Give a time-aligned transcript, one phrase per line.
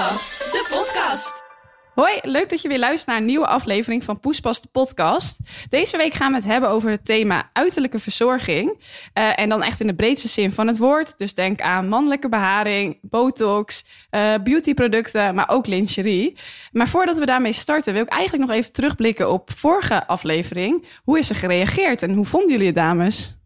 [0.00, 1.42] Poespas, de podcast.
[1.94, 5.38] Hoi, leuk dat je weer luistert naar een nieuwe aflevering van Poespas de podcast.
[5.68, 8.84] Deze week gaan we het hebben over het thema uiterlijke verzorging.
[9.12, 11.18] Eh, en dan echt in de breedste zin van het woord.
[11.18, 16.36] Dus denk aan mannelijke beharing, botox, eh, beautyproducten, maar ook lingerie.
[16.72, 20.86] Maar voordat we daarmee starten wil ik eigenlijk nog even terugblikken op vorige aflevering.
[21.04, 23.39] Hoe is er gereageerd en hoe vonden jullie het dames?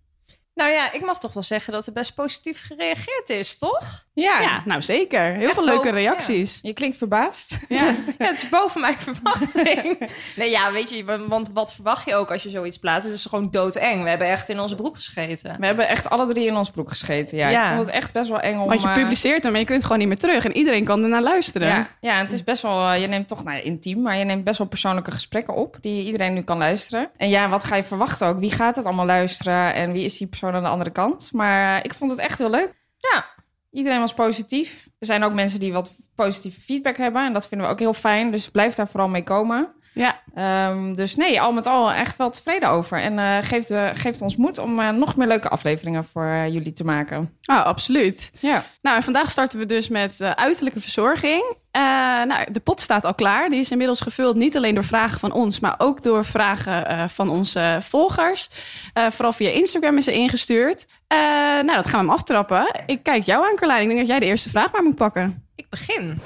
[0.54, 4.04] Nou ja, ik mag toch wel zeggen dat er best positief gereageerd is, toch?
[4.14, 5.20] Ja, Ja, nou zeker.
[5.22, 6.58] Heel Echt veel leuke boven- reacties.
[6.62, 7.58] je klinkt verbaasd.
[7.68, 7.82] Ja.
[8.18, 10.10] Ja, het is boven mijn verwachting.
[10.36, 13.08] nee, ja, weet je, want wat verwacht je ook als je zoiets plaatst?
[13.08, 14.02] Het is gewoon doodeng.
[14.02, 15.56] We hebben echt in onze broek gescheten.
[15.60, 17.38] We hebben echt alle drie in ons broek gescheten.
[17.38, 17.68] Ja, Ja.
[17.70, 18.68] ik vond het echt best wel eng om...
[18.68, 20.44] Want je eh, publiceert hem en je kunt gewoon niet meer terug.
[20.44, 21.88] En iedereen kan ernaar luisteren.
[22.00, 22.88] Ja, het is best wel...
[22.92, 25.76] eh, je neemt toch, nou ja, intiem, maar je neemt best wel persoonlijke gesprekken op...
[25.80, 27.10] die iedereen nu kan luisteren.
[27.16, 28.38] En ja, wat ga je verwachten ook?
[28.38, 29.74] Wie gaat het allemaal luisteren?
[29.74, 31.32] En wie is die persoon aan de andere kant?
[31.32, 32.74] Maar ik vond het echt heel leuk.
[32.98, 33.24] Ja.
[33.70, 34.88] Iedereen was positief.
[34.98, 37.26] Er zijn ook mensen die wat positieve feedback hebben.
[37.26, 38.30] En dat vinden we ook heel fijn.
[38.30, 39.74] Dus blijf daar vooral mee komen.
[39.94, 40.20] Ja.
[40.34, 43.00] Ehm, dus nee, al met al echt wel tevreden over.
[43.00, 46.72] En eh, geeft, eh, geeft ons moed om eh, nog meer leuke afleveringen voor jullie
[46.72, 47.34] te maken.
[47.46, 48.30] Oh, absoluut.
[48.40, 48.64] Ja.
[48.82, 51.54] Nou, en vandaag starten we dus met eh, uiterlijke verzorging.
[51.70, 51.82] Eh,
[52.22, 53.48] nou, de pot staat al klaar.
[53.48, 57.08] Die is inmiddels gevuld niet alleen door vragen van ons, maar ook door vragen eh,
[57.08, 58.48] van onze volgers.
[58.92, 60.86] Eh, vooral via Instagram is er ingestuurd.
[61.06, 62.82] Eh, nou, dat gaan we hem aftrappen.
[62.86, 63.82] Ik kijk jou aan, Carlijn.
[63.82, 65.46] Ik denk dat jij de eerste vraag maar moet pakken.
[65.54, 66.20] Ik begin.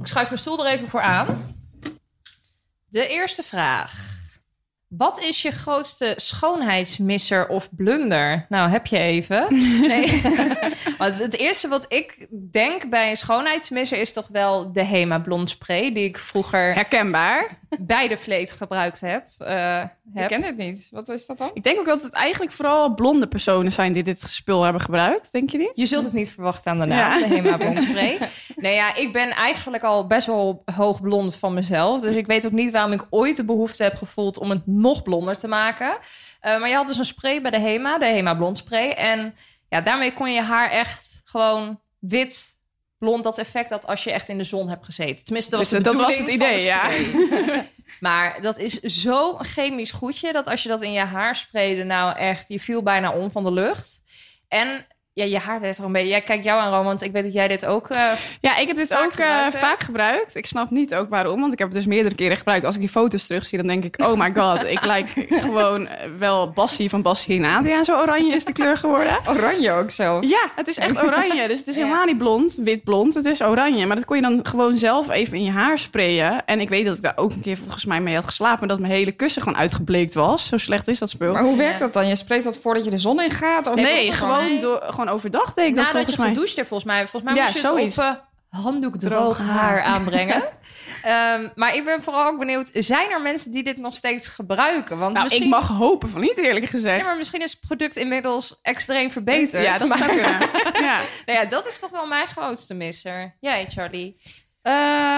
[0.00, 1.26] Ik schuif mijn stoel er even voor aan.
[2.94, 4.13] De eerste vraag.
[4.96, 8.46] Wat is je grootste schoonheidsmisser of blunder?
[8.48, 9.46] Nou, heb je even.
[9.80, 10.22] Nee.
[10.98, 15.50] Want het eerste wat ik denk bij een schoonheidsmisser is toch wel de Hema Blond
[15.50, 17.58] Spray, die ik vroeger Herkenbaar.
[17.80, 19.24] bij de vleet gebruikt heb.
[19.38, 19.82] eh,
[20.14, 20.88] Ik ken het niet.
[20.90, 21.50] Wat is dat dan?
[21.54, 25.32] Ik denk ook dat het eigenlijk vooral blonde personen zijn die dit spul hebben gebruikt.
[25.32, 25.70] Denk je niet?
[25.74, 27.26] Je zult het niet verwachten aan de naam, Ja.
[27.28, 28.18] de Hema Blond Spray.
[28.56, 32.00] nee, ja, ik ben eigenlijk al best wel hoog blond van mezelf.
[32.00, 35.02] Dus ik weet ook niet waarom ik ooit de behoefte heb gevoeld om het nog
[35.02, 35.98] blonder te maken.
[36.40, 38.90] Eh, maar je had dus een spray bij de Hema, de Hema Blond Spray.
[38.90, 39.34] En
[39.68, 42.58] ja, daarmee kon je haar echt gewoon wit,
[42.98, 45.24] blond, dat effect dat als je echt in de zon hebt gezeten.
[45.24, 46.90] Tenminste, dat Dus was, dat was het idee, ja.
[48.00, 52.16] Maar dat is zo'n chemisch goedje dat als je dat in je haar sprayde, nou
[52.16, 54.02] echt, je viel bijna om van de lucht.
[54.48, 56.08] En ja, je haar werd er een beetje.
[56.08, 57.88] Ja, kijk jou aan, Roman, want ik weet dat jij dit ook.
[57.88, 58.10] eh,
[58.40, 60.34] Ja, ik heb dit Vaak ook eh, gebruikt, vaak gebruikt.
[60.36, 62.64] Ik snap niet ook waarom, want ik heb het dus meerdere keren gebruikt.
[62.66, 66.08] Als ik die foto's terugzie, dan denk ik, oh my god, ik lijk gewoon eh,
[66.18, 67.84] wel Bassie van Bassie en Nadia.
[67.84, 69.16] Zo oranje is de kleur geworden.
[69.28, 70.20] Oranje ook zo.
[70.20, 71.48] Ja, het is echt oranje.
[71.48, 73.14] Dus het is helemaal niet blond, wit blond.
[73.14, 73.86] Het is oranje.
[73.86, 76.44] Maar dat kon je dan gewoon zelf even in je haar sprayen.
[76.46, 78.68] En ik weet dat ik daar ook een keer volgens mij mee had geslapen.
[78.68, 80.46] Dat mijn hele kussen gewoon uitgebleekt was.
[80.46, 81.32] Zo slecht is dat spul.
[81.32, 81.84] Maar hoe werkt Ja.
[81.84, 82.08] dat dan?
[82.08, 83.66] Je spreekt dat voordat je de zon in gaat?
[83.66, 86.30] Of nee, Of gewoon, door, gewoon overdag deed ik dat nadat volgens je mij.
[86.30, 87.06] gedoucht hebt, volgens mij.
[87.08, 87.96] Volgens mij Ja, moest je zoiets.
[87.96, 89.82] het op eh, handdoek droog Droog haar.
[89.94, 90.42] aanbrengen.
[91.02, 94.98] Ehm, maar ik ben vooral ook benieuwd, zijn er mensen die dit nog steeds gebruiken?
[94.98, 97.00] Want Nou, misschien, ik mag hopen van niet, eerlijk gezegd.
[97.00, 99.64] Ja, maar misschien is het product inmiddels extreem verbeterd.
[99.64, 100.38] Ja, dat maar, zou kunnen.
[100.84, 101.00] Ja.
[101.26, 103.36] Nou ja, dat is toch wel mijn grootste misser.
[103.40, 104.16] Jij, Charlie.
[104.62, 104.72] Eh,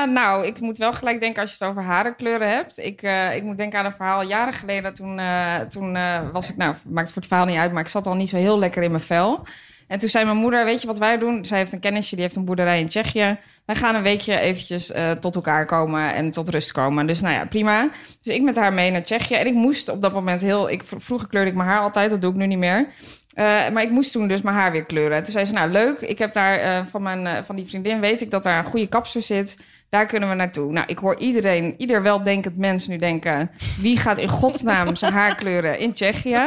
[0.04, 2.78] nou, ik moet wel gelijk denken als je het over harenkleuren hebt.
[2.78, 4.94] Ik, eh, ik moet denken aan een verhaal jaren geleden.
[4.94, 7.88] Toen, eh, toen eh, was ik, nou, maakt voor het verhaal niet uit, maar ik
[7.88, 9.47] zat al niet zo heel lekker in mijn vel.
[9.86, 11.44] En toen zei mijn moeder, weet je wat wij doen?
[11.44, 13.38] Zij heeft een kennisje, die heeft een boerderij in Tsjechië.
[13.64, 17.06] Wij gaan een weekje eventjes eh, tot elkaar komen en tot rust komen.
[17.06, 17.88] Dus nou ja, prima.
[18.22, 19.34] Dus ik met haar mee naar Tsjechië.
[19.34, 20.70] En ik moest op dat moment heel...
[20.70, 22.88] Ik, vroeger kleurde ik mijn haar altijd, dat doe ik nu niet meer.
[23.34, 25.22] Eh, maar ik moest toen dus mijn haar weer kleuren.
[25.22, 28.00] Toen zei ze, nou leuk, ik heb daar eh, van, mijn, van die vriendin...
[28.00, 29.65] weet ik dat daar een goede kapster zit.
[29.89, 30.72] Daar kunnen we naartoe.
[30.72, 33.50] Nou, ik hoor iedereen, ieder weldenkend mens nu denken...
[33.80, 36.41] wie gaat in godsnaam zijn haar kleuren in Tsjechië?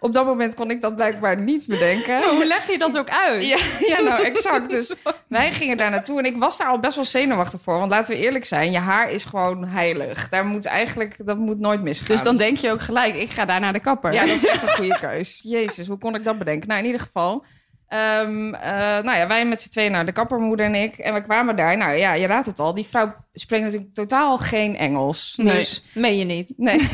[0.00, 2.28] Op dat moment kon ik dat blijkbaar niet bedenken.
[2.28, 3.44] Hoe leg je dat ook uit?
[3.44, 4.70] Ja, ja, nou exact.
[4.78, 4.94] Dus
[5.26, 7.78] wij gingen daar naartoe en ik was daar al best wel zenuwachtig voor.
[7.78, 10.28] Want laten we eerlijk zijn, je haar is gewoon heilig.
[10.28, 12.06] Daar moet eigenlijk, dat moet nooit misgaan.
[12.06, 14.12] Dus dan denk je ook gelijk, ik ga daar naar de kapper.
[14.12, 15.40] Ja, dat is echt een goede keus.
[15.44, 16.68] Jezus, hoe kon ik dat bedenken?
[16.68, 17.44] Nou, in ieder geval,
[17.88, 18.70] Ehm, eh,
[19.02, 20.98] nou ja, wij met z'n tweeën naar de kapper, moeder en ik.
[20.98, 21.76] En we kwamen daar.
[21.76, 22.74] Nou ja, je raadt het al.
[22.74, 25.34] Die vrouw spreekt natuurlijk totaal geen Engels.
[25.36, 25.54] Nee.
[25.54, 26.52] Dus Meen je niet?
[26.56, 26.88] nee,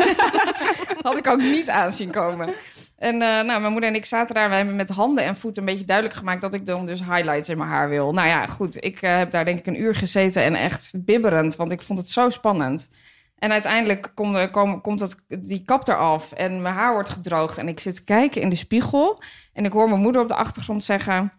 [1.03, 2.55] had ik ook niet aanzien komen.
[2.99, 4.49] En eh, nou, mijn moeder en ik zaten daar.
[4.49, 6.41] Wij hebben met handen en voeten een beetje duidelijk gemaakt...
[6.41, 8.13] dat ik dan dus highlights in mijn haar wil.
[8.13, 8.85] Nou ja, goed.
[8.85, 11.57] Ik eh, heb daar denk ik een uur gezeten en echt bibberend.
[11.57, 12.89] Want ik vond het zo spannend.
[13.39, 17.59] En uiteindelijk komt, kom- komt dat, die kap eraf en mijn haar wordt gedroogd.
[17.59, 19.23] En ik zit kijken in de spiegel.
[19.53, 21.33] En ik hoor mijn moeder op de achtergrond zeggen...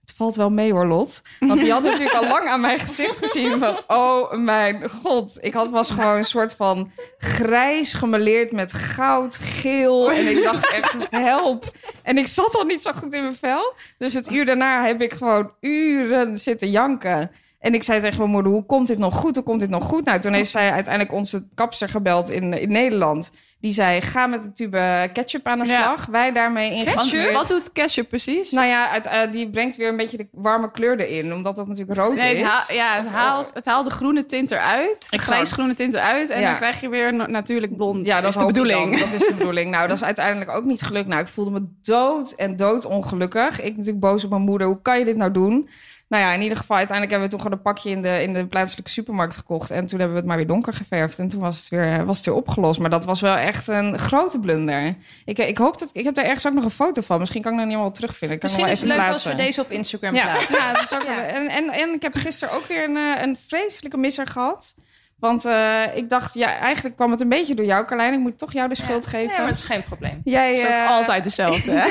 [0.00, 1.22] Het valt wel mee hoor, Lot.
[1.38, 3.80] Want die had natuurlijk al lang aan mijn gezicht gezien van...
[3.86, 5.38] Oh mijn god.
[5.40, 10.12] Ik had, was gewoon een soort van grijs gemeleerd met goud, geel.
[10.12, 11.76] En ik dacht echt, help.
[12.02, 13.74] En ik zat al niet zo goed in mijn vel.
[13.98, 17.30] Dus het uur daarna heb ik gewoon uren zitten janken.
[17.62, 19.34] En ik zei tegen mijn moeder, hoe komt dit nog goed?
[19.34, 20.04] Hoe komt dit nog goed?
[20.04, 23.30] Nou, toen heeft zij uiteindelijk onze kapster gebeld in, in Nederland.
[23.60, 25.82] Die zei, ga met een tube ketchup aan de Ja.
[25.82, 26.06] slag.
[26.06, 27.32] Wij daarmee in gescheurd.
[27.34, 28.50] Wat doet ketchup precies?
[28.50, 31.32] Nou ja, eh, die brengt weer een beetje de warme kleur erin.
[31.34, 32.42] Omdat dat natuurlijk rood Nee, is.
[32.42, 35.06] haal- ja, het, haalt, het haalt de groene tint eruit.
[35.10, 36.30] De grijs-groene tint eruit.
[36.30, 36.46] En Ja.
[36.48, 38.06] dan krijg je weer na- natuurlijk blond.
[38.06, 38.98] Ja, dat is de bedoeling.
[38.98, 39.70] Dat is de bedoeling.
[39.70, 41.08] Nou, dat is uiteindelijk ook niet gelukt.
[41.08, 43.60] Nou, ik voelde me dood en dood ongelukkig.
[43.60, 44.66] Ik natuurlijk boos op mijn moeder.
[44.66, 45.68] Hoe kan je dit nou doen?
[46.12, 48.32] Nou ja, in ieder geval, uiteindelijk hebben we toen gewoon een pakje in de, in
[48.34, 49.70] de plaatselijke supermarkt gekocht.
[49.70, 51.18] En toen hebben we het maar weer donker geverfd.
[51.18, 52.80] En toen was het weer, was het weer opgelost.
[52.80, 54.96] Maar dat was wel echt een grote blunder.
[55.24, 55.90] Ik, ik hoop dat...
[55.92, 57.18] Ik heb daar ergens ook nog een foto van.
[57.18, 58.36] Misschien kan ik dat niet helemaal terugvinden.
[58.36, 59.46] Ik kan Misschien is het leuk als we plaatsen.
[59.46, 60.58] deze op Instagram plaatsen.
[60.58, 63.36] ja dat is ook en, en, en ik heb gisteren ook weer een, eh, een
[63.46, 64.74] vreselijke misser gehad.
[65.22, 68.12] Want eh, ik dacht, ja, eigenlijk kwam het een beetje door jou, Carlijn.
[68.12, 69.36] Ik moet toch jou de schuld geven.
[69.36, 70.20] maar dat is geen probleem.
[70.24, 71.70] Jij, Het is ook eh, altijd dezelfde.
[71.72, 71.88] Hè?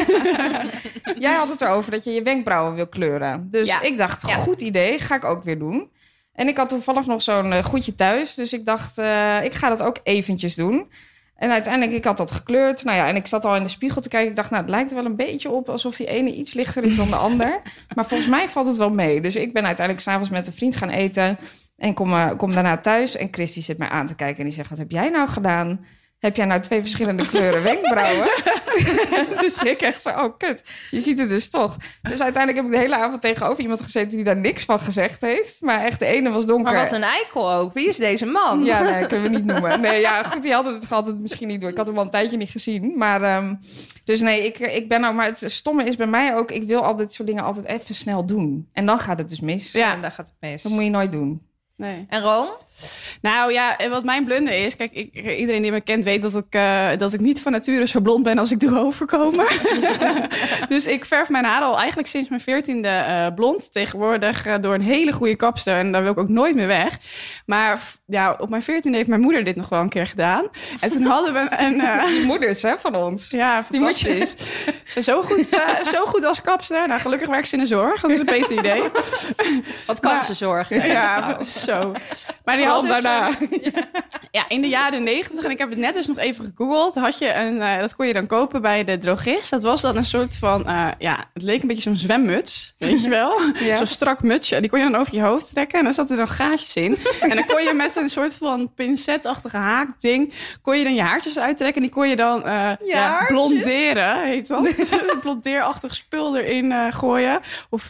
[1.25, 3.47] jij had het erover dat je je wenkbrauwen wil kleuren.
[3.51, 3.81] Dus Ja.
[3.81, 4.35] ik dacht, Ja.
[4.35, 5.89] goed idee, ga ik ook weer doen.
[6.33, 8.35] En ik had toevallig nog zo'n eh, goedje thuis.
[8.35, 8.97] Dus ik dacht,
[9.43, 10.91] ik ga dat ook eventjes doen.
[11.35, 12.83] En uiteindelijk, ik had dat gekleurd.
[12.83, 14.29] Nou ja, en ik zat al in de spiegel te kijken.
[14.29, 16.83] Ik dacht, nou, het lijkt er wel een beetje op alsof die ene iets lichter
[16.83, 17.61] is dan de ander.
[17.95, 19.21] Maar volgens mij valt het wel mee.
[19.21, 21.37] Dus ik ben uiteindelijk s'avonds met een vriend gaan eten.
[21.81, 23.15] En kom, eh, kom daarna thuis.
[23.15, 24.37] En Christy zit mij aan te kijken.
[24.37, 25.85] En die zegt, wat heb jij nou gedaan?
[26.19, 28.29] Heb jij nou twee verschillende kleuren wenkbrauwen?
[29.41, 30.63] dus ik echt zo, oh kut.
[30.89, 31.77] Je ziet het dus toch.
[32.01, 34.15] Dus uiteindelijk heb ik de hele avond tegenover iemand gezeten...
[34.15, 35.61] die daar niks van gezegd heeft.
[35.61, 36.73] Maar echt, de ene was donker.
[36.73, 37.73] Maar wat een eikel ook.
[37.73, 38.63] Wie is deze man?
[38.63, 39.81] Ja, nee, kunnen we niet noemen.
[39.81, 41.69] Nee, ja, goed, die hadden het, had het misschien niet door.
[41.69, 42.93] Ik had hem al een tijdje niet gezien.
[42.97, 43.55] Maar, ehm,
[44.05, 45.13] dus nee, ik, ik ben nou...
[45.13, 46.51] Maar het stomme is bij mij ook...
[46.51, 48.69] Ik wil al dit soort dingen altijd even snel doen.
[48.73, 49.71] En dan gaat het dus mis.
[49.71, 49.93] Ja.
[49.93, 50.63] En daar gaat het mis.
[50.63, 51.49] Dat moet je nooit doen.
[51.81, 52.05] Nee.
[52.09, 52.49] En Room?
[53.21, 54.75] Nou ja, en wat mijn blunder is...
[54.75, 57.87] Kijk, ik, iedereen die me kent weet dat ik, eh, dat ik niet van nature
[57.87, 59.45] zo blond ben als ik doe overkomen.
[60.69, 63.71] dus ik verf mijn haar al eigenlijk sinds mijn veertiende eh blond.
[63.71, 65.77] Tegenwoordig eh, door een hele goede kapster.
[65.77, 66.97] En daar wil ik ook nooit meer weg.
[67.45, 70.45] Maar ja, op mijn veertiende heeft mijn moeder dit nog wel een keer gedaan.
[70.79, 71.81] En toen hadden we een...
[72.11, 73.29] Die moeders, hè, van ons.
[73.29, 74.27] Ja, Die moet je-.
[74.85, 75.47] Ze zo goed,
[75.83, 76.87] zo goed als kapster.
[76.87, 78.01] Nou, gelukkig werkt ze in de zorg.
[78.01, 78.81] Dat is een beter idee.
[79.87, 80.69] Wat Maar- kansenzorg.
[80.69, 81.91] Ja, zo.
[82.45, 83.31] Maar dus, daarna.
[84.31, 87.17] ja, in de jaren negentig, en ik heb het net dus nog even gegoogeld, had
[87.17, 89.49] je een, eh, dat kon je dan kopen bij de drogist.
[89.49, 93.03] Dat was dan een soort van, eh, ja, het leek een beetje zo'n zwemmuts, weet
[93.03, 93.39] je wel?
[93.61, 93.75] Ja.
[93.75, 94.59] Zo'n strak mutsje.
[94.59, 96.97] Die kon je dan over je hoofd trekken en dan zat er dan gaatjes in.
[97.19, 101.39] En dan kon je met een soort van pincetachtige haakding, kon je dan je haartjes
[101.39, 103.27] uittrekken en die kon je dan eh ja, haartjes?
[103.27, 104.75] blonderen, heet dat.
[105.21, 107.39] Blondeerachtig spul erin gooien.
[107.69, 107.85] Of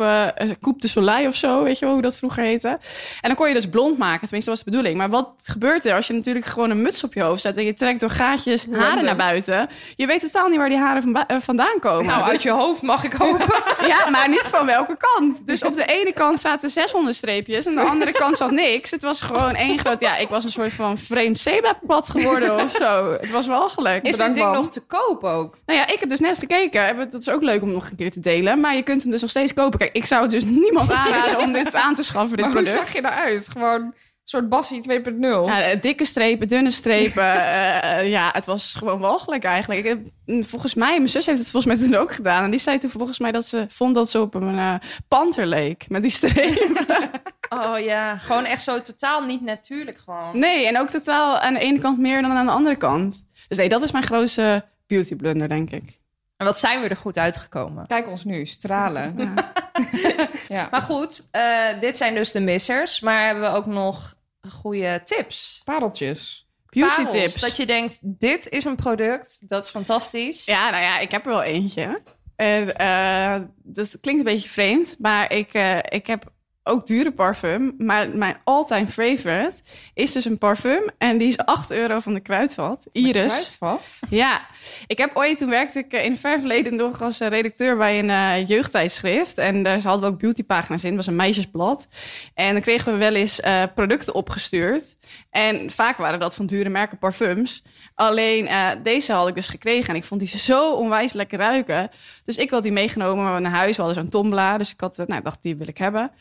[0.60, 2.68] coupe de soleil of zo, weet je wel hoe dat vroeger heette.
[2.68, 2.80] En
[3.22, 4.98] dan kon je dus blond maken, tenminste was de bedoeling.
[4.98, 7.58] Maar wat gebeurt er als je natuurlijk gewoon een muts op je hoofd zet...
[7.58, 9.06] en je trekt door gaatjes haren Random.
[9.06, 9.70] naar buiten?
[9.96, 12.06] Je weet totaal niet waar die haren eh, vandaan komen.
[12.06, 13.46] Nou, Dus- uit je hoofd mag ik hopen.
[13.94, 15.48] ja, maar niet van welke kant.
[15.48, 17.66] Dus op de ene kant zaten 600 streepjes...
[17.66, 18.92] en de andere kant zat niks.
[18.92, 20.02] Het was gewoon één groot...
[20.02, 23.18] Ja, ik was een soort van vreemd zebrapad geworden of zo.
[23.22, 24.04] Het was wel gelijk.
[24.06, 25.58] Is dit Bedankt, ding nog te koop ook?
[25.66, 27.10] Nou ja, ik heb dus net gekeken.
[27.10, 28.60] Dat is ook leuk om nog een keer te delen.
[28.60, 29.80] Maar je kunt hem dus nog steeds kopen.
[29.80, 32.66] Kijk, ik zou het dus niemand aanraden om dit aan te schaffen, dit Maar hoe
[32.66, 33.50] zag je eruit?
[33.52, 35.20] Gewoon soort Bassie 2.0.
[35.20, 37.24] Ja, eh, dikke strepen, dunne strepen.
[37.46, 39.86] eh, eh, ja, het was gewoon walgelijk eigenlijk.
[39.86, 42.44] Ik heb, volgens mij, mijn zus heeft het volgens mij toen ook gedaan.
[42.44, 44.76] En die zei toen volgens mij dat ze vond dat ze op een eh,
[45.08, 45.86] panter leek.
[45.90, 46.86] Met die strepen.
[47.54, 50.40] Oh ja, gewoon echt zo totaal niet natuurlijk gewoon.
[50.40, 53.28] nee, en ook totaal aan de ene kant meer dan aan de andere kant.
[53.48, 56.00] Dus nee, dat is mijn grootste beauty blunder, denk ik.
[56.38, 57.88] En wat zijn we er goed uitgekomen.
[57.88, 59.16] Kijk ons nu, stralen.
[59.18, 59.52] Ja.
[60.52, 60.68] Ja.
[60.72, 63.00] Maar goed, eh, dit zijn dus de missers.
[63.00, 64.16] Maar hebben we ook nog
[64.50, 65.62] goede tips?
[65.66, 66.50] Pareltjes.
[66.70, 67.42] Beauty Parels, tips.
[67.42, 70.46] Dat je denkt, dit is een product, dat is fantastisch.
[70.46, 72.02] Ja, nou ja, ik heb er wel eentje.
[72.36, 76.32] En, eh, dat klinkt een beetje vreemd, maar ik, eh, ik heb
[76.64, 77.74] ook dure parfum.
[77.78, 79.62] Maar mijn all-time favorite
[79.94, 80.90] is dus een parfum.
[80.98, 82.88] En die is 8 euro van de Kruidvat.
[82.92, 83.26] Iris.
[83.26, 84.00] Kruidvat?
[84.10, 84.42] Ja,
[84.88, 87.78] ik heb ooit, toen werkte ik eh, in het ver verleden nog als eh, redacteur
[87.78, 89.38] bij een eh, jeugdtijdschrift.
[89.38, 91.88] En daar hadden we ook beautypagina's in, het was een meisjesblad.
[92.34, 93.40] En dan kregen we wel eens
[93.76, 94.96] producten opgestuurd.
[95.30, 97.64] En vaak waren dat van dure merken parfums.
[97.96, 98.50] Alleen
[98.84, 101.90] deze had ik dus gekregen en ik vond die zo onwijs lekker ruiken.
[102.24, 103.76] Dus ik had die meegenomen naar huis.
[103.76, 106.12] We hadden zo'n tombla, dus ik had, nou, dacht, die wil ik hebben.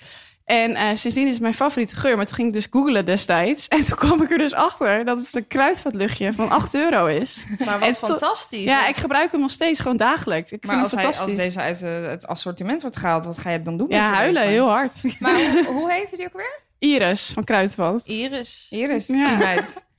[0.50, 2.16] En eh, sindsdien is het mijn favoriete geur.
[2.16, 3.68] Maar toen ging ik dus googlen destijds.
[3.68, 7.44] En toen kwam ik er dus achter dat het een kruidvatluchtje van 8 euro is.
[7.64, 8.64] Maar wat fantastisch.
[8.64, 10.52] Ja, Want- ik gebruik hem nog steeds gewoon dagelijks.
[10.52, 11.54] Ik Maar vind als, het hij, als fantastisch.
[11.54, 13.86] deze uit eh, het assortiment wordt gehaald, wat ga je dan doen?
[13.88, 14.50] met Ja, je huilen leven?
[14.50, 14.92] heel hard.
[15.18, 16.58] Maar hoe, hoe heette die ook weer?
[16.78, 18.06] Iris van Kruidvat.
[18.06, 18.66] Iris.
[18.70, 19.36] Iris, Ja.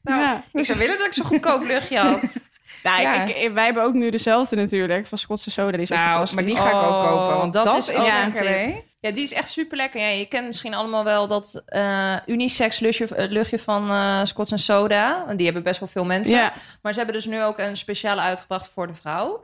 [0.03, 0.43] Nou, Ja.
[0.53, 2.37] ik zou willen dat ik zo'n goedkoop luchtje had.
[2.83, 3.23] Nou, Ja.
[3.23, 5.71] ik, ik- wij hebben ook nu dezelfde natuurlijk, van Schotse soda.
[5.71, 6.35] Die is ook Nou, fantastisch.
[6.35, 7.37] maar die ga ik ook Oh, kopen.
[7.37, 8.81] Want dat dat, is is, ook een lekker?
[9.01, 10.01] Ja, die is echt super lekker.
[10.01, 14.51] Ja, je kent misschien allemaal wel dat eh, unisex luchtje, eh, luchtje van eh Scots
[14.51, 15.25] en Soda.
[15.27, 16.37] En Die hebben best wel veel mensen.
[16.37, 16.53] Ja.
[16.81, 19.43] Maar ze hebben dus nu ook een speciale uitgebracht voor de vrouw.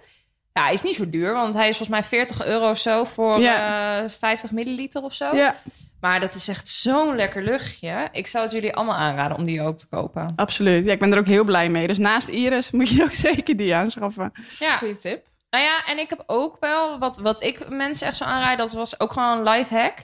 [0.53, 3.03] Ja, hij is niet zo duur, want hij is volgens mij 40 euro of zo
[3.03, 4.03] voor Ja.
[4.03, 5.35] eh, 50 milliliter of zo.
[5.35, 5.55] ja,
[6.01, 8.07] Maar dat is echt zo'n lekker luchtje.
[8.11, 10.33] Ik zou het jullie allemaal aanraden om die ook te kopen.
[10.35, 10.85] absoluut.
[10.85, 11.87] Ja, ik ben er ook heel blij mee.
[11.87, 14.31] Dus naast Iris moet je ook zeker die aanschaffen.
[14.59, 15.25] Ja, Goeie tip.
[15.57, 18.57] Nou ja, en ik heb ook wel wat, wat ik mensen echt zo aanraden.
[18.57, 19.97] Dat was ook gewoon een life hack.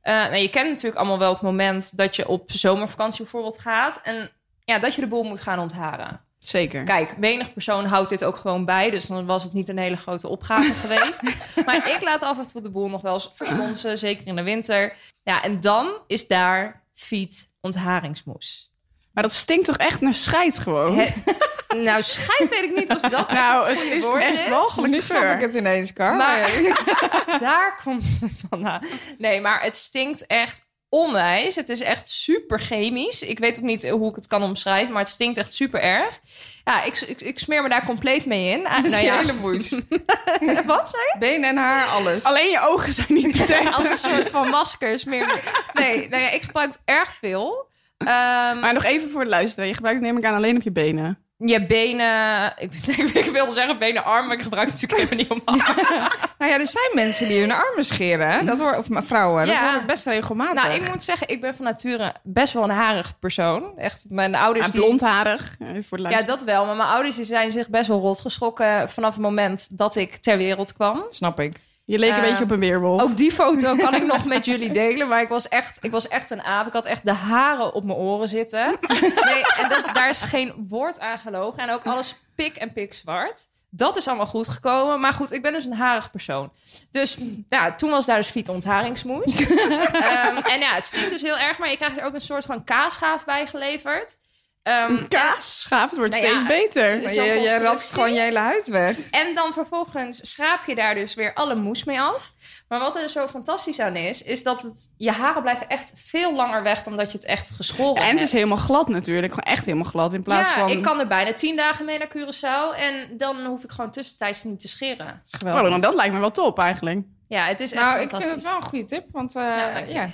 [0.00, 4.00] Eh, nou, je kent natuurlijk allemaal wel het moment dat je op zomervakantie bijvoorbeeld gaat.
[4.02, 4.30] En
[4.64, 6.20] ja, dat je de boel moet gaan ontharen.
[6.38, 6.84] Zeker.
[6.84, 8.90] Kijk, menig persoon houdt dit ook gewoon bij.
[8.90, 11.22] Dus dan was het niet een hele grote opgave geweest.
[11.66, 13.98] Maar ik laat af en toe de boel nog wel eens verslonsen.
[13.98, 14.96] Zeker in de winter.
[15.24, 18.72] Ja, en dan is daar fiet ontharingsmoes.
[19.12, 20.98] Maar dat stinkt toch echt naar scheid gewoon?
[20.98, 21.12] He-
[21.68, 24.48] nou, scheid weet ik niet of dat nou, echt het goede is woord echt is.
[24.48, 26.16] walgelijk Nu snap ik het ineens, Car.
[26.16, 26.50] Maar
[27.40, 28.82] daar komt het vandaan.
[29.18, 31.54] Nee, maar het stinkt echt onwijs.
[31.54, 33.22] Het is echt super chemisch.
[33.22, 36.20] Ik weet ook niet hoe ik het kan omschrijven, maar het stinkt echt super erg.
[36.64, 38.66] Ja, ik, ik, ik smeer me daar compleet mee in.
[38.66, 39.68] Ah, nou nou ja, hele moes.
[40.66, 41.16] wat zei je?
[41.18, 42.24] Been en haar, alles.
[42.24, 43.72] Alleen je ogen zijn niet bedekt.
[43.74, 45.40] Als een soort van masker smeer me-
[45.80, 47.70] Nee, nou ja, ik gebruik het erg veel.
[47.98, 49.66] Ehm, Maar nog even voor de luisteraar.
[49.68, 51.23] Je gebruikt het neem ik aan alleen op je benen.
[51.36, 52.52] Je benen...
[52.58, 52.72] Ik,
[53.24, 56.10] ik wilde zeggen benen, armen, maar ik gebruik het natuurlijk helemaal niet om armen.
[56.38, 58.46] Nou ja, er zijn mensen die hun armen scheren.
[58.46, 59.46] Dat hoor, of vrouwen.
[59.46, 60.62] Dat hoor ik best regelmatig.
[60.62, 63.78] Nou, ik moet zeggen, ik ben van nature best wel een harig persoon.
[63.78, 64.66] Echt, mijn ouders...
[64.66, 65.56] Ja, die- blondharig.
[65.58, 66.66] eh, Voor de Ja, dat wel.
[66.66, 70.16] Maar mijn ouders die zijn zich best wel rot geschrokken vanaf het moment dat ik
[70.16, 71.04] ter wereld kwam.
[71.08, 71.56] Snap ik.
[71.86, 73.02] Je leek een beetje op een weerwolf.
[73.02, 75.08] Ook die foto kan ik nog met jullie delen.
[75.08, 76.66] Maar ik was echt, ik was echt een aap.
[76.66, 78.78] Ik had echt de haren op mijn oren zitten.
[79.24, 81.62] Nee, en dat, daar is geen woord aan gelogen.
[81.62, 83.46] En ook alles pik en pik zwart.
[83.70, 85.00] Dat is allemaal goed gekomen.
[85.00, 86.50] Maar goed, ik ben dus een harig persoon.
[86.90, 89.40] Dus ja, toen was daar dus fiet ontharingsmoes.
[89.46, 91.58] Ehm, en ja, het stinkt dus heel erg.
[91.58, 94.18] Maar je krijgt er ook een soort van kaasschaaf bij geleverd.
[94.64, 97.00] Ehm, Kaas, schaaf, het wordt Nou steeds ja, beter.
[97.02, 98.98] Maar Zo'n je, je rast gewoon je hele huid weg.
[99.10, 102.32] En dan vervolgens schraap je daar dus weer alle moes mee af.
[102.68, 106.34] Maar wat er zo fantastisch aan is, is dat het, je haren blijven echt veel
[106.34, 108.32] langer weg dan dat je het echt geschoren En het is hebt.
[108.32, 109.32] helemaal glad natuurlijk.
[109.32, 110.12] Gewoon echt helemaal glad.
[110.12, 110.68] In plaats ja, van...
[110.68, 114.44] ik kan er bijna tien dagen mee naar Curaçao en dan hoef ik gewoon tussentijds
[114.44, 115.06] niet te scheren.
[115.06, 115.68] Dat is Oh, geweldig.
[115.68, 117.00] nou, dat lijkt me wel top eigenlijk.
[117.28, 119.04] Ja, het is echt nou, ik vind het wel een goede tip.
[119.12, 119.42] Want, eh,
[119.88, 120.10] Ja.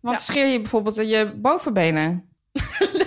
[0.00, 0.24] Want Ja.
[0.24, 2.28] scheer je bijvoorbeeld je bovenbenen?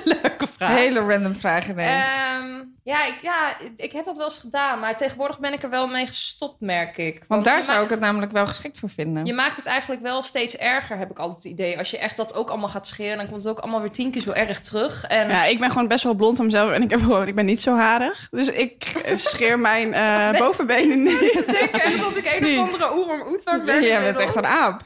[0.22, 0.76] leuke vraag.
[0.76, 2.08] Hele random vraag ineens.
[2.08, 5.70] Ehm, ja, ik, ja, ik heb dat wel eens gedaan, maar tegenwoordig ben ik er
[5.70, 7.22] wel mee gestopt, merk ik.
[7.28, 9.26] want daar zou ik het namelijk wel geschikt voor vinden.
[9.26, 11.78] Je maakt het eigenlijk wel steeds erger, heb ik altijd het idee.
[11.78, 14.12] Als je echt dat ook allemaal gaat scheren, dan komt het ook allemaal weer tien
[14.12, 15.04] keer zo erg terug.
[15.04, 16.72] En Ja, ik ben gewoon best wel blond van mezelf.
[16.72, 18.28] En ik, heb gewoon, ik ben niet zo harig.
[18.32, 21.44] Dus ik scheer mijn eh, bovenbenen niet.
[21.72, 22.60] denken dat ik een Niet.
[22.60, 23.84] of andere oerom oetwak ben.
[23.84, 24.82] Jij bent echt een aap.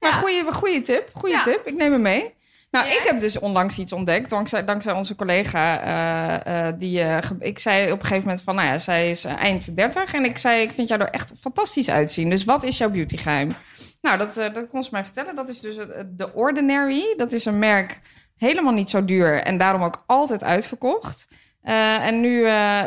[0.00, 1.08] maar goede, goede tip.
[1.12, 1.42] Goede Ja.
[1.42, 1.66] tip.
[1.66, 2.34] Ik neem hem mee.
[2.70, 2.92] Nou, Ja.
[2.92, 4.30] ik heb dus onlangs iets ontdekt.
[4.30, 5.82] Dankzij, dankzij onze collega.
[5.82, 8.54] eh, eh, die, eh, ik zei op een gegeven moment van...
[8.54, 10.14] Nou ja, zij is eind 30.
[10.14, 12.30] En ik zei, ik vind jou er echt fantastisch uitzien.
[12.30, 13.54] Dus wat is jouw beautygeheim?
[14.02, 15.34] Nou, dat, dat kon ze mij vertellen.
[15.34, 15.76] Dat is dus
[16.16, 17.14] The Ordinary.
[17.16, 17.98] Dat is een merk
[18.36, 19.42] helemaal niet zo duur.
[19.42, 21.28] En daarom ook altijd uitverkocht.
[21.62, 22.36] En nu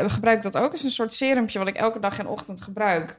[0.08, 0.70] gebruik ik dat ook.
[0.70, 3.18] Het is een soort serumpje wat ik elke dag en ochtend gebruik.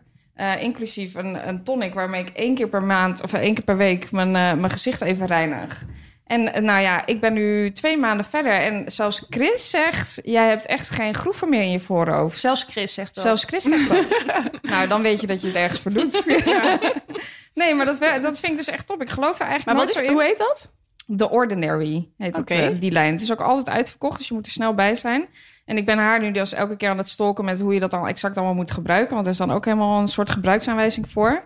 [0.58, 4.10] Inclusief een, een tonic waarmee ik één keer per maand of één keer per week
[4.12, 5.84] mijn, mijn gezicht even reinig.
[6.26, 10.48] En eh, nou ja, ik ben nu twee maanden verder en zelfs Chris zegt: Jij
[10.48, 12.40] hebt echt geen groeven meer in je voorhoofd.
[12.40, 13.24] Zelfs Chris zegt dat.
[13.24, 14.24] Zelfs Chris zegt dat.
[14.62, 16.26] nou, dan weet je dat je het ergens voor doet.
[17.54, 19.02] nee, maar dat, dat vind ik dus echt top.
[19.02, 20.12] Ik geloof er Maar eigenlijk wat nooit is, in.
[20.12, 20.70] hoe heet dat?
[21.16, 23.12] The Ordinary heet het, eh, die lijn.
[23.12, 25.28] Het is ook altijd uitverkocht, dus je moet er snel bij zijn.
[25.64, 27.90] En ik ben haar nu dus elke keer aan het stalken met hoe je dat
[27.90, 29.14] dan exact allemaal moet gebruiken.
[29.14, 31.42] Want er is dan ook helemaal een soort gebruiksaanwijzing voor.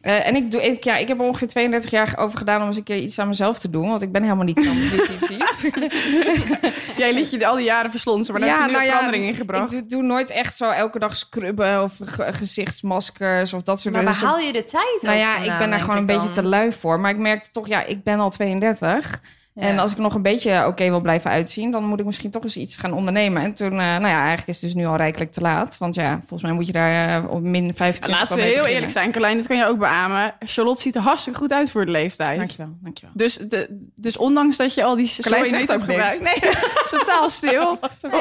[0.00, 2.66] Eh, en ik, doe, ik, ja, ik heb er ongeveer 32 jaar over gedaan om
[2.66, 3.88] eens een keer iets aan mezelf te doen.
[3.88, 5.90] Want ik ben helemaal niet zo'n dit type.
[6.96, 9.24] Jij liet je al die jaren verslonsen, maar daar heb je nu nou een verandering
[9.26, 9.72] in gebracht.
[9.72, 13.94] Ik doe, doe nooit echt zo elke dag scrubben of ge- gezichtsmaskers of dat soort
[13.94, 14.26] Maar waar dingen.
[14.28, 16.32] haal je de tijd Nou ja, ik ben denk gewoon een beetje dan?
[16.32, 17.00] te lui voor.
[17.00, 19.20] Maar ik merkte toch, ja, ik ben al 32.
[19.54, 19.62] Ja.
[19.62, 22.42] En als ik nog een beetje oké wil blijven uitzien, dan moet ik misschien toch
[22.42, 23.42] eens iets gaan ondernemen.
[23.42, 25.78] En toen, eh, nou ja, eigenlijk is het dus nu al rijkelijk te laat.
[25.78, 28.72] Want ja, volgens mij moet je daar eh, op min 25 Laten we heel beginnen.
[28.72, 30.34] eerlijk zijn, Carlijn, dat kan je ook beamen.
[30.38, 32.38] Charlotte ziet er hartstikke goed uit voor de leeftijd.
[32.38, 33.14] Dankjewel, dankjewel.
[33.16, 36.20] Dus, de, dus ondanks dat je al die sorry zegt niet hebt gebruikt.
[36.20, 36.34] Nee,
[36.84, 37.78] is totaal stil.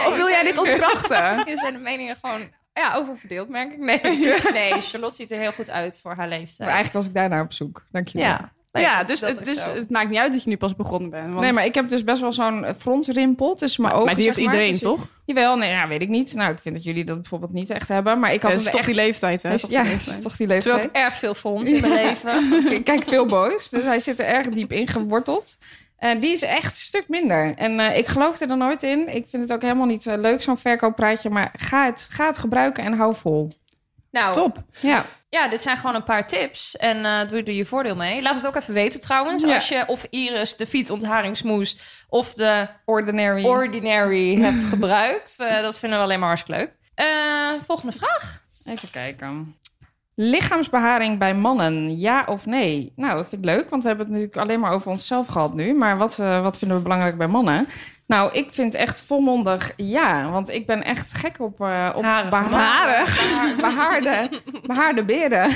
[0.07, 1.35] Of wil jij dit ontkrachten?
[1.47, 2.41] Hier zijn de meningen gewoon
[2.73, 3.79] ja, oververdeeld, merk ik.
[3.79, 3.99] Nee.
[4.53, 6.59] nee, Charlotte ziet er heel goed uit voor haar leeftijd.
[6.59, 7.85] Maar eigenlijk was ik daar naar op zoek.
[7.91, 8.27] Dankjewel.
[8.27, 10.57] Ja, Nee, ja, dat- dus, dat het, dus het maakt niet uit dat je nu
[10.57, 11.27] pas begonnen bent.
[11.27, 14.05] Want, Nee, maar ik heb dus best wel zo'n frontsrimpel tussen mijn ogen.
[14.05, 15.07] maar die heeft zeg iedereen, toch?
[15.25, 16.33] Jawel, nee, ja, weet ik niet.
[16.33, 18.19] Nou, ik vind dat jullie dat bijvoorbeeld niet echt hebben.
[18.19, 18.93] Maar ik had Het is hem toch echt...
[18.93, 19.53] die leeftijd, hè?
[19.53, 20.23] Is- Toch ja, die het is leeftijd.
[20.23, 22.53] toch die Terwijl ik erg veel fronts in mijn leven.
[22.77, 25.57] Ik kijk veel boos, dus hij zit er erg diep in geworteld.
[25.97, 27.55] En die is echt een stuk minder.
[27.55, 29.15] En eh, ik geloof er dan nooit in.
[29.15, 31.29] Ik vind het ook helemaal niet eh, leuk, zo'n verkooppraatje.
[31.29, 33.51] Maar ga het, ga het gebruiken en hou vol.
[34.11, 34.63] Nou, Top.
[34.79, 36.77] Ja, Ja, dit zijn gewoon een paar tips.
[36.77, 38.21] En eh, doe er je voordeel mee.
[38.21, 39.43] Laat het ook even weten trouwens.
[39.43, 39.53] Ja.
[39.53, 43.43] Als je of Iris de Fiet ontharingsmoes of de ordinary.
[43.43, 45.39] Ordinary hebt gebruikt.
[45.39, 46.71] Eh, dat vinden we alleen maar hartstikke leuk.
[46.95, 48.45] Eh, volgende vraag.
[48.65, 49.55] Even kijken.
[50.15, 52.93] Lichaamsbeharing bij mannen, ja of nee?
[52.95, 55.53] Nou, dat vind ik leuk, want we hebben het natuurlijk alleen maar over onszelf gehad
[55.53, 55.73] nu.
[55.73, 57.67] Maar wat, wat vinden we belangrijk bij mannen?
[58.13, 60.29] Nou, ik vind echt volmondig ja.
[60.29, 64.29] Want ik ben echt gek op, eh op behaarde, behaar- behaarde,
[64.67, 65.51] behaarde beren.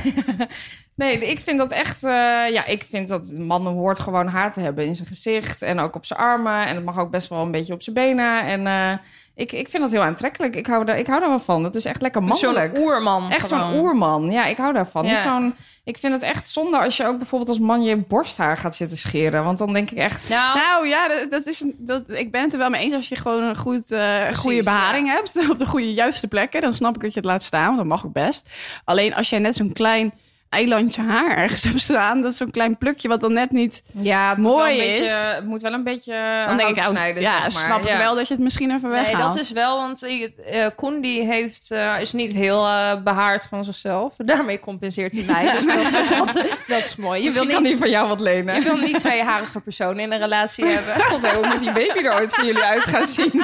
[0.97, 2.03] Nee, ik vind dat echt...
[2.03, 2.11] eh,
[2.49, 5.61] ja, ik vind dat een man hoort gewoon haar te hebben in zijn gezicht.
[5.61, 6.65] En ook op zijn armen.
[6.65, 8.41] En het mag ook best wel een beetje op zijn benen.
[8.45, 8.91] En eh,
[9.35, 10.55] ik, ik vind dat heel aantrekkelijk.
[10.55, 11.63] Ik hou, daar, ik hou daar wel van.
[11.63, 12.75] Het is echt lekker mannelijk.
[12.75, 13.31] Zo'n oerman.
[13.31, 14.31] Echt zo'n oerman.
[14.31, 15.05] Ja, ik hou daarvan.
[15.05, 15.11] Ja.
[15.11, 18.57] Niet zo'n, ik vind het echt zonde als je ook bijvoorbeeld als man je borsthaar
[18.57, 19.43] gaat zitten scheren.
[19.43, 20.29] Want dan denk ik echt...
[20.29, 22.93] Nou, Nou ja, dat, dat is, een- dat, ik ben het er wel mee eens
[22.93, 23.99] als je gewoon een goed, eh,
[24.33, 25.37] goede beharing hebt.
[25.51, 26.61] Op de goede, juiste plekken.
[26.61, 27.65] Dan snap ik dat je het laat staan.
[27.65, 28.49] want Dat mag ook best.
[28.83, 30.13] Alleen als jij net zo'n klein
[30.49, 32.21] eilandje haar ergens hebt staan.
[32.21, 33.83] Dat is zo'n klein plukje wat dan net niet...
[33.93, 36.69] Ja, het Mooi moet wel een is- beetje, het moet wel een beetje Dan denk
[36.69, 37.63] ik, oh, snijden, ja, zeg maar.
[37.63, 37.97] snap ik Ja.
[37.97, 39.33] wel dat je het misschien even nee, weghaalt.
[39.33, 43.45] dat is wel, want eh, eh, Koen die heeft, eh, is niet heel eh, behaard
[43.49, 44.13] van zichzelf.
[44.17, 45.51] Daarmee compenseert hij mij.
[45.51, 45.91] Dus dat,
[46.33, 47.23] dat, dat is mooi.
[47.23, 48.55] Je wil, Misschien niet, die van jou wat lenen.
[48.55, 51.03] je wil niet twee harige personen in een relatie hebben.
[51.09, 53.43] God, hoe moet die baby er ooit voor jullie uit gaan zien?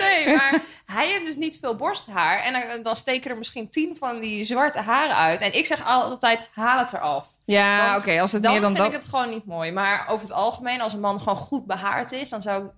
[0.00, 0.54] Nee, maar
[0.92, 2.38] hij heeft dus niet veel borsthaar.
[2.42, 5.40] En dan, dan steken er misschien tien van die zwarte haren uit.
[5.40, 7.28] En ik zeg altijd, haal het eraf.
[7.44, 8.94] Ja, oké, als het dan meer dan vind dat...
[8.94, 9.72] ik het gewoon niet mooi.
[9.72, 12.28] Maar over het algemeen, als een man gewoon goed behaard is...
[12.28, 12.70] dan zou ik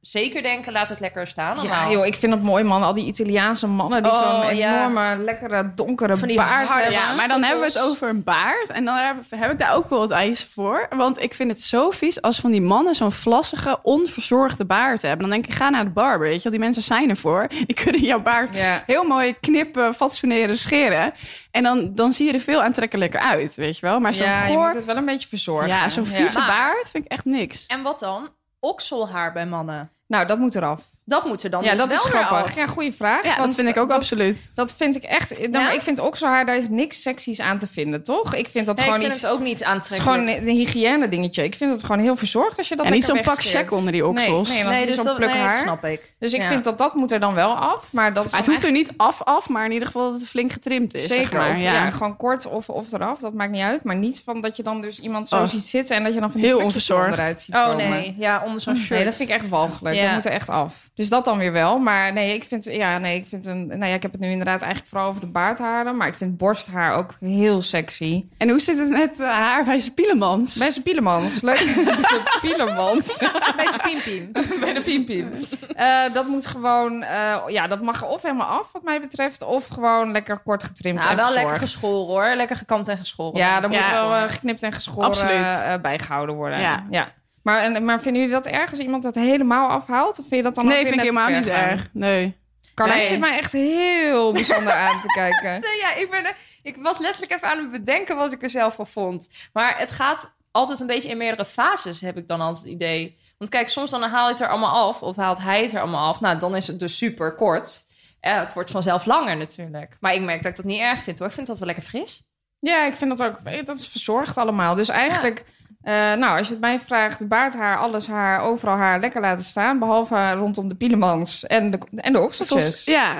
[0.00, 1.56] zeker denken, laat het lekker staan.
[1.56, 1.90] Ja, normaal.
[1.90, 2.82] joh, ik vind het mooi, man.
[2.82, 4.74] Al die Italiaanse mannen die Oh, zo'n ja.
[4.88, 7.00] enorme, lekkere, donkere Van die baard harde- hebben.
[7.00, 8.68] Ja, maar dan hebben we het over een baard.
[8.70, 10.86] En dan heb, heb ik daar ook wel wat eisen voor.
[10.96, 15.20] Want ik vind het zo vies als van die mannen zo'n vlassige, onverzorgde baard hebben.
[15.20, 16.52] Dan denk ik, ga naar de barber, weet je wel.
[16.52, 17.46] Die mensen zijn ervoor.
[17.66, 18.82] Die kunnen jouw baard Ja.
[18.86, 21.12] heel mooi knippen, fatsoeneren, scheren.
[21.50, 24.00] En dan, dan zie je er veel aantrekkelijker uit, weet je wel.
[24.00, 25.68] Maar zo'n Ja, je goor- moet het wel een beetje verzorgen.
[25.68, 27.66] ja, zo'n vieze baard vind ik echt niks.
[27.66, 28.28] En wat dan?
[28.64, 29.90] Okselhaar bij mannen.
[30.06, 30.90] Nou, dat moet eraf.
[31.04, 32.54] Dat moet er dan ja, dus dat wel is grappig.
[32.54, 33.24] Ja, goede vraag.
[33.24, 34.52] Ja, dat vind ik ook dat- absoluut.
[34.54, 35.38] Dat vind ik echt...
[35.50, 35.70] Nou, Ja?
[35.70, 38.34] ik vind okselhaar, daar is niks seksies aan te vinden, toch?
[38.34, 39.22] Ik vind dat Nee, ik gewoon vind iets...
[39.22, 40.18] het ook niet Het is aantrekkelijk.
[40.18, 41.44] gewoon een, een hygiëne dingetje.
[41.44, 43.92] Ik vind het gewoon heel verzorgd als je dat En niet zo'n pak check onder
[43.92, 44.48] die oksels.
[44.48, 46.14] Nee, nee, dan nee, dus zo'n dat, pluk nee, dat snap ik.
[46.18, 46.48] Dus ik Ja.
[46.48, 47.88] vind dat dat moet er dan wel af.
[47.92, 50.20] Maar dat is Maar het hoeft er niet af, af, maar in ieder geval dat
[50.20, 51.06] het flink getrimd is.
[51.06, 51.50] Zeker, zeg maar.
[51.50, 51.72] of, ja.
[51.72, 51.90] ja.
[51.90, 53.84] gewoon kort of, of eraf, dat maakt niet uit.
[53.84, 55.44] Maar niet van dat je dan dus iemand zo Oh.
[55.48, 55.96] ziet zitten...
[55.96, 57.04] en dat je dan van Heel onverzorgd.
[57.04, 58.90] onderuit ziet Oh nee, ja, onder zo'n shirt.
[58.90, 60.00] Nee, dat vind ik echt walgelijk.
[60.00, 60.90] Dat moet er echt af.
[60.94, 61.78] Dus dat dan weer wel.
[61.78, 63.66] Maar nee, ik vind, ja, nee, ik vind een.
[63.66, 65.96] Nou ja, ik heb het nu inderdaad eigenlijk vooral over de baardharen.
[65.96, 68.24] Maar ik vind borsthaar ook heel sexy.
[68.38, 70.56] En hoe zit het met eh, haar bij zijn pielemans?
[70.56, 71.40] Bij zijn pielemans.
[71.40, 71.74] Leuk.
[72.40, 73.18] Pielemans.
[73.56, 74.32] Bij zijn piempiem.
[74.60, 75.30] Bij de piempiem.
[75.74, 77.02] Eh, dat moet gewoon.
[77.02, 79.42] eh, ja, dat mag of helemaal af, wat mij betreft.
[79.44, 81.04] Of gewoon lekker kort getrimd.
[81.04, 82.34] Ja, en wel lekker geschoren hoor.
[82.36, 83.38] Lekker gekamd en geschoren.
[83.38, 83.78] Ja, dan Ja.
[83.78, 86.60] moet wel geknipt en geschoren eh, bijgehouden worden.
[86.60, 86.86] Ja.
[86.90, 87.08] ja.
[87.42, 90.18] Maar, en, maar vinden jullie dat erg als iemand dat helemaal afhaalt?
[90.18, 91.68] Of vind je dat dan ook nee, weer vind ik helemaal niet gaan?
[91.68, 91.88] erg.
[91.92, 92.40] Nee.
[92.74, 93.08] Carlijn Nee.
[93.08, 95.50] zit mij echt heel bijzonder aan te kijken.
[95.68, 98.74] Nee, ja, ik, ben, ik was letterlijk even aan het bedenken wat ik er zelf
[98.74, 99.28] van vond.
[99.52, 103.18] Maar het gaat altijd een beetje in meerdere fases, heb ik dan altijd het idee.
[103.38, 105.80] Want kijk, soms dan haal je het er allemaal af, of haalt hij het er
[105.80, 106.20] allemaal af.
[106.20, 107.84] Nou, dan is het dus super kort.
[108.20, 109.96] Ja, het wordt vanzelf langer natuurlijk.
[110.00, 111.28] Maar ik merk dat ik dat niet erg vind hoor.
[111.28, 112.22] Ik vind dat wel lekker fris.
[112.58, 113.66] Ja, ik vind dat ook.
[113.66, 114.74] Dat is verzorgd allemaal.
[114.74, 115.44] Dus eigenlijk
[115.82, 119.78] Eh, nou, als je het mij vraagt, baardhaar, alles haar, overal haar lekker laten staan.
[119.78, 122.84] Behalve rondom de pielemans en de, en de okseltjes.
[122.84, 123.16] Ja,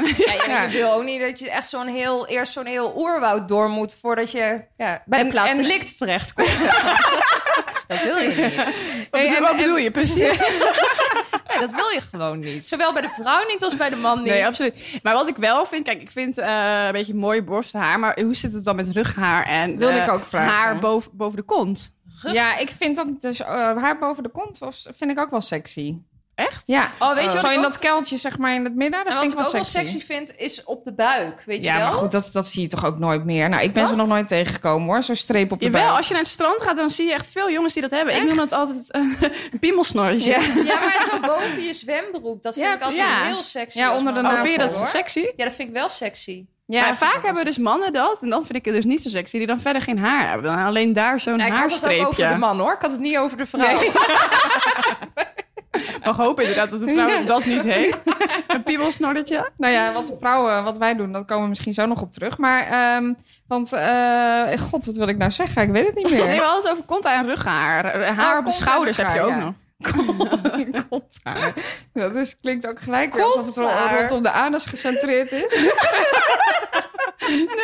[0.47, 3.69] Ja, je wil ook niet dat je echt zo'n heel, eerst zo'n heel oerwoud door
[3.69, 6.49] moet voordat je ja, bij de En- plaats en- delict terechtkomt.
[6.49, 7.31] zeg maar.
[7.89, 8.55] dat wil je niet.
[8.57, 8.65] wat,
[9.11, 10.41] Hey, bedoel, en- wat bedoel je precies?
[11.55, 12.67] Ja, dat wil je gewoon niet.
[12.69, 14.27] Zowel bij de vrouw niet als bij de man niet.
[14.33, 14.99] Nee, absoluut.
[15.03, 18.35] Maar wat ik wel vind, kijk, ik vind eh, een beetje mooi borsthaar, maar hoe
[18.35, 20.53] zit het dan met rughaar en Wilde eh, ik ook vragen.
[20.55, 21.95] haar boven, boven de kont?
[22.23, 25.41] Ja, ik vind dat dus eh, haar boven de kont of, vind ik ook wel
[25.41, 25.97] sexy.
[26.35, 26.63] Echt?
[26.67, 26.91] Ja.
[26.99, 29.05] Oh, weet je wat Zo ik in ook- dat kuiltje, zeg maar, in het midden.
[29.05, 29.93] Dat En vind wat ik ik wel ook wel sexy.
[29.93, 31.43] sexy vind, is op de buik.
[31.47, 31.89] Weet Ja, je wel?
[31.89, 33.49] maar goed, dat, dat zie je toch ook nooit meer.
[33.49, 33.99] Nou, ik ben ze Wat?
[33.99, 35.03] nog nooit tegengekomen hoor.
[35.03, 35.97] Zo'n streep op de Jawel, buik.
[35.97, 38.17] als je naar het strand gaat, dan zie je echt veel jongens die dat hebben.
[38.17, 39.01] Ik noem dat altijd eh,
[39.53, 40.31] een piemelsnorretje.
[40.31, 40.41] Ja.
[40.73, 42.43] Ja, maar zo boven je zwembroek.
[42.43, 43.25] Dat vind Ja, ik altijd ja.
[43.25, 43.79] heel sexy.
[43.79, 44.31] Ja, onder de man.
[44.31, 44.87] Oh, navel, vind je dat hoor.
[44.87, 45.21] sexy?
[45.37, 46.45] Ja, dat vind ik wel sexy.
[46.67, 48.19] Ja, maar vaak hebben dus mannen dat.
[48.21, 49.39] En dan vind ik het dus niet zo sexy.
[49.39, 50.51] Die dan verder geen haar hebben.
[50.51, 52.07] Dan alleen daar zo'n Ja, ik had het ook haarstreepje.
[52.07, 52.73] over de man hoor.
[52.73, 53.79] Ik had het niet over de vrouw.
[56.05, 57.99] mag hopen inderdaad dat een vrouw dat niet heeft.
[58.47, 59.51] Een piemelsnorretje.
[59.57, 62.13] Nou ja, wat de vrouwen, wat wij doen, dat komen we misschien zo nog op
[62.13, 62.39] terug.
[62.39, 63.13] Maar, ehm,
[63.47, 65.63] want, eh, god, wat wil ik nou zeggen?
[65.63, 66.25] Ik weet het niet meer.
[66.27, 68.05] Nee, we hadden het over kont en rughaar.
[68.15, 69.53] Haar Oh, op de schouders heb je ook nog.
[70.91, 71.53] Konthaar.
[71.93, 75.55] Dat is, klinkt ook gelijk weer alsof het rondom de anus gecentreerd is.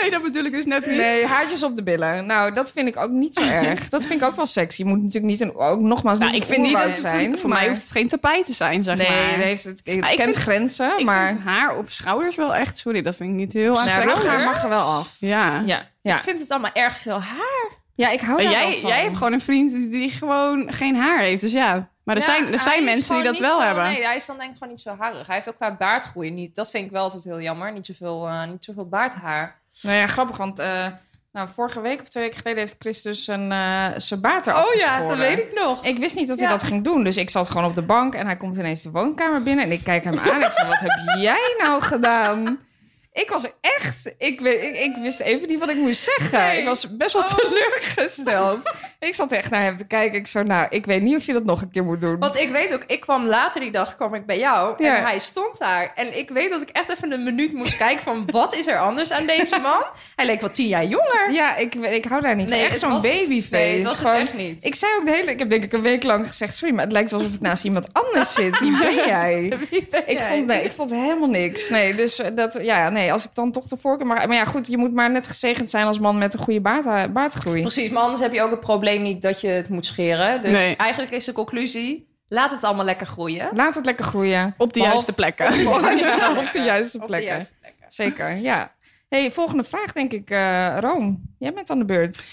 [0.00, 0.96] Nee, dat bedoel ik dus net niet.
[0.96, 2.26] Nee, haartjes op de billen.
[2.26, 3.88] Nou, dat vind ik ook niet zo erg.
[3.88, 4.82] Dat vind ik ook wel sexy.
[4.82, 7.12] Je moet natuurlijk niet een, ook nogmaals Nou, niet ik vind niet dat oerwoud het,
[7.12, 7.38] zijn.
[7.38, 9.30] voor maar- mij hoeft het geen tapijt te zijn, zeg Nee, maar.
[9.32, 11.28] het, heeft, het, het Maar ik kent vind- grenzen, ik maar...
[11.28, 12.78] vind haar op schouders wel echt...
[12.78, 14.18] Sorry, dat vind ik niet heel Nou, aantrekkelijk.
[14.22, 15.16] rughaar mag er wel af.
[15.18, 15.62] Ja.
[15.66, 16.16] Ja, ja.
[16.16, 17.68] Ik vind het allemaal erg veel haar.
[17.94, 18.90] ja ik hou daar wel jij, van.
[18.90, 21.40] jij hebt gewoon een vriend die gewoon geen haar heeft.
[21.40, 23.84] Dus ja, maar er Ja, zijn, er zijn mensen die dat wel zo- hebben.
[23.84, 25.26] Nee, hij is dan denk ik gewoon niet zo harig.
[25.26, 26.54] Hij heeft ook qua baardgroei niet.
[26.54, 27.72] Dat vind ik wel altijd heel jammer.
[27.72, 29.58] Niet zoveel, eh niet zoveel baardhaar.
[29.82, 30.86] Nou ja, grappig, want eh,
[31.32, 34.66] nou, vorige week of twee weken geleden heeft Chris dus een, eh zijn baard eraf
[34.68, 35.32] geschoren.
[35.32, 35.84] ik nog.
[35.84, 36.52] Ik wist niet dat hij Ja.
[36.52, 37.04] dat ging doen.
[37.04, 39.64] Dus ik zat gewoon op de bank en hij komt ineens de woonkamer binnen.
[39.64, 40.42] En ik kijk hem aan.
[40.42, 42.58] Ik zei, wat heb jij nou gedaan?
[43.20, 44.14] Ik was echt...
[44.18, 46.58] Ik, ik, ik wist even niet wat ik moest zeggen.
[46.58, 48.58] Ik was best wel teleurgesteld.
[49.00, 50.18] Ik zat echt naar hem te kijken.
[50.18, 52.18] Ik zo, nou, ik weet niet of je dat nog een keer moet doen.
[52.18, 54.96] Want ik weet ook, ik kwam later die dag kwam ik bij jou Ja.
[54.96, 55.92] en hij stond daar.
[55.94, 58.78] En ik weet dat ik echt even een minuut moest kijken van wat is er
[58.78, 59.84] anders aan deze man?
[60.16, 61.30] Hij leek wel tien jaar jonger.
[61.30, 62.58] Ja, ik, ik hou daar niet van.
[62.58, 63.56] Echt zo'n babyface.
[63.56, 64.64] Nee, het was het echt niet.
[64.64, 65.30] Ik zei ook de hele...
[65.30, 66.54] Ik heb denk ik een week lang gezegd...
[66.54, 68.58] Sorry, maar het lijkt alsof ik naast iemand anders zit.
[68.58, 69.52] Wie ben jij?
[70.06, 71.68] Ik vond, nee, ik vond helemaal niks.
[71.68, 74.26] Nee, dus eh, dat, ja, nee, als ik dan toch de voorkeur mag.
[74.26, 76.86] Maar ja, goed, je moet maar net gezegend zijn als man met een goede baard,
[76.86, 77.60] eh, baardgroei.
[77.60, 80.42] Precies, maar anders heb je ook het probleem niet dat je het moet scheren.
[80.42, 80.76] Dus Nee.
[80.76, 83.48] eigenlijk is de conclusie, laat het allemaal lekker groeien.
[83.54, 84.54] Laat het lekker groeien.
[84.58, 85.46] Op de juiste plekken.
[85.74, 85.80] Op
[86.52, 87.28] de juiste Op de plekken.
[87.30, 87.86] juiste plekken.
[87.88, 88.74] Zeker, ja.
[89.08, 91.22] hey, volgende vraag denk ik, eh Room.
[91.38, 92.24] Jij bent aan de beurt.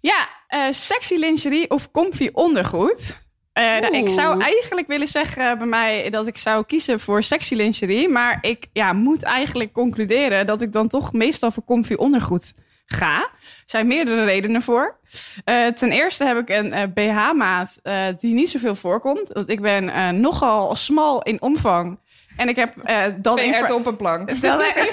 [0.00, 3.18] Ja, eh, sexy lingerie of comfy ondergoed?
[3.58, 7.54] Eh, nou, ik zou eigenlijk willen zeggen bij mij dat ik zou kiezen voor sexy
[7.54, 8.08] lingerie.
[8.08, 12.52] Maar ik ja, moet eigenlijk concluderen dat ik dan toch meestal voor comfy ondergoed
[12.86, 13.18] ga.
[13.20, 13.30] Er
[13.66, 14.98] zijn meerdere redenen voor.
[15.44, 17.80] Eh, ten eerste heb ik een eh, BH-maat
[18.16, 19.30] die niet zoveel voorkomt.
[19.32, 21.98] Want ik ben nogal smal in omvang.
[22.38, 24.28] En ik heb eh, dan Twee in op een plank.
[24.42, 24.90] dan in,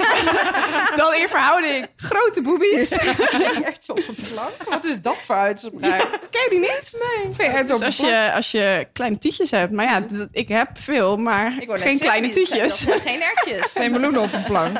[1.02, 2.92] dan in verhouding grote boobies.
[3.64, 4.70] Echt op een plank?
[4.70, 6.10] Wat is dat voor uitspraak?
[6.30, 6.92] Ken je die niet?
[6.94, 7.32] Nee.
[7.32, 8.14] Twee erwten Dus op een als plank.
[8.14, 9.72] je, als je kleine tietjes hebt.
[9.72, 12.86] Maar ja, ik heb veel, maar geen kleine tietjes.
[12.90, 13.74] geen ertjes.
[13.74, 14.78] Twee meloenen op een plank.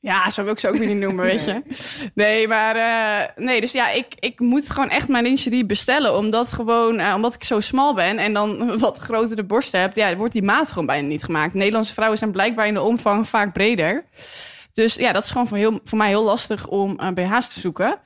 [0.00, 1.62] Ja, zo wil ik ze ook weer niet noemen, weet je.
[2.14, 2.76] Nee, maar...
[2.76, 6.16] eh, nee, dus ja, ik, ik moet gewoon echt mijn lingerie bestellen.
[6.16, 6.98] Omdat gewoon...
[6.98, 9.96] eh, omdat ik zo smal ben en dan wat grotere borsten heb...
[9.96, 11.54] Ja, wordt die maat gewoon bijna niet gemaakt.
[11.54, 14.04] Nederlandse vrouwen zijn blijkbaar in de omvang vaak breder.
[14.78, 17.60] Dus ja, dat is gewoon voor, heel, voor mij heel lastig om eh, BH's te
[17.60, 17.98] zoeken.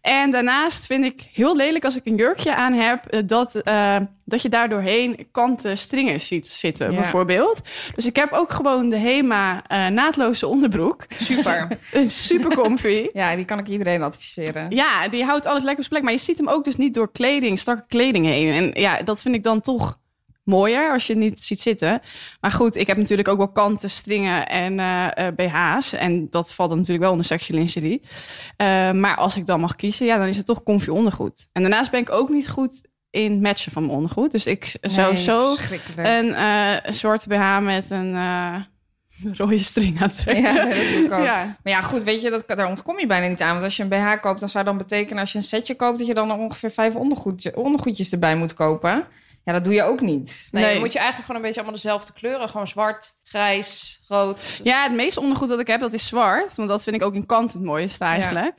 [0.00, 3.06] En daarnaast vind ik heel lelijk als ik een jurkje aan heb...
[3.06, 6.96] eh, dat, eh, dat je daar doorheen kanten stringers ziet zitten, Ja.
[7.00, 7.60] bijvoorbeeld.
[7.94, 11.04] Dus ik heb ook gewoon de HEMA naadloze onderbroek.
[11.18, 11.68] Super.
[12.06, 13.08] Super comfy.
[13.12, 14.66] Ja, die kan ik iedereen adviseren.
[14.70, 16.02] Ja, die houdt alles lekker op zijn plek.
[16.02, 18.52] Maar je ziet hem ook dus niet door kleding, strakke kleding heen.
[18.74, 19.98] En ja, dat vind ik dan toch
[20.50, 22.00] mooier als je het niet ziet zitten.
[22.40, 25.92] Maar goed, ik heb natuurlijk ook wel kanten, stringen en eh, eh, BH's.
[25.92, 28.02] En dat valt dan natuurlijk wel onder sexy lingerie.
[28.56, 31.48] Eh, maar als ik dan mag kiezen, ja, dan is het toch comfy ondergoed.
[31.52, 34.32] En daarnaast ben ik ook niet goed in matchen van mijn ondergoed.
[34.32, 35.56] Dus ik zou Nee, zo
[36.82, 38.14] een zwarte BH met een
[39.38, 40.42] rode string aantrekken.
[40.44, 41.24] Ja, nee, dat doe ik ook.
[41.30, 41.56] Ja.
[41.62, 43.52] Maar ja, goed, weet je, dat, daar ontkom je bijna niet aan.
[43.52, 45.20] Want als je een BH koopt, dan zou dan betekenen...
[45.20, 49.06] als je een setje koopt, dat je dan ongeveer vijf ondergoedje, ondergoedjes erbij moet kopen.
[49.44, 50.48] Ja, dat doe je ook niet.
[50.50, 50.72] Nee, Nee.
[50.72, 52.48] dan moet je eigenlijk gewoon een beetje allemaal dezelfde kleuren.
[52.48, 54.60] Gewoon zwart, grijs, rood.
[54.62, 56.56] Ja, het meeste ondergoed dat ik heb, dat is zwart.
[56.56, 58.54] Want dat vind ik ook in kant het mooiste eigenlijk.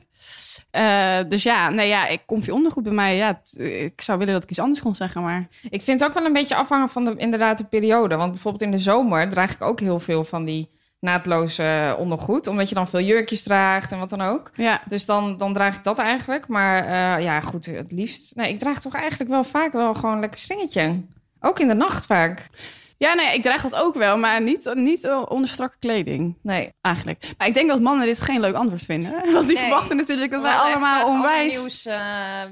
[0.70, 3.16] Eh, dus ja, nee, ja, ik comfy ondergoed bij mij.
[3.16, 5.46] Ja, ik zou willen dat ik iets anders kon zeggen, maar...
[5.70, 8.16] Ik vind het ook wel een beetje afhangen van de, inderdaad de periode.
[8.16, 10.70] Want bijvoorbeeld in de zomer draag ik ook heel veel van die
[11.02, 12.46] naadloze ondergoed.
[12.46, 14.50] Omdat je dan veel jurkjes draagt en wat dan ook.
[14.54, 16.48] Ja, Dus dan, dan draag ik dat eigenlijk.
[16.48, 18.36] Maar eh, ja, goed, het liefst...
[18.36, 21.00] Nee, ik draag toch eigenlijk wel vaak wel gewoon een lekker stringetje.
[21.40, 22.48] Ook in de nacht vaak.
[22.96, 26.38] ja nee, ik draag dat ook wel, maar niet, niet eh, onder strakke kleding.
[26.42, 26.72] Nee.
[26.80, 27.24] Eigenlijk.
[27.38, 29.12] Maar ik denk dat mannen dit geen leuk antwoord vinden.
[29.32, 29.64] Want die Nee.
[29.64, 31.58] verwachten natuurlijk dat wij allemaal onwijs...
[31.58, 31.96] nieuws eh,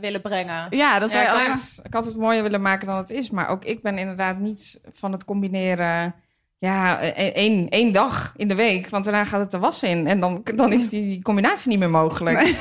[0.01, 0.67] willen brengen.
[0.71, 1.57] Ja, dat Ja, wij ik, allemaal...
[1.83, 3.31] ik had het mooier willen maken dan het is.
[3.31, 6.15] Maar ook ik ben inderdaad niet van het combineren...
[6.61, 8.89] Ja, e- één, één dag in de week.
[8.89, 10.07] Want daarna gaat het de was in.
[10.07, 12.39] En dan, dan is die, die combinatie niet meer mogelijk.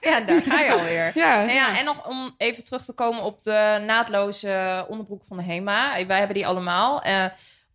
[0.00, 1.10] Ja, daar ga je alweer.
[1.14, 1.48] Ja.
[1.48, 5.42] En, ja, en nog om even terug te komen op de naadloze onderbroek van de
[5.42, 6.06] HEMA.
[6.06, 7.02] Wij hebben die allemaal.
[7.02, 7.24] Eh,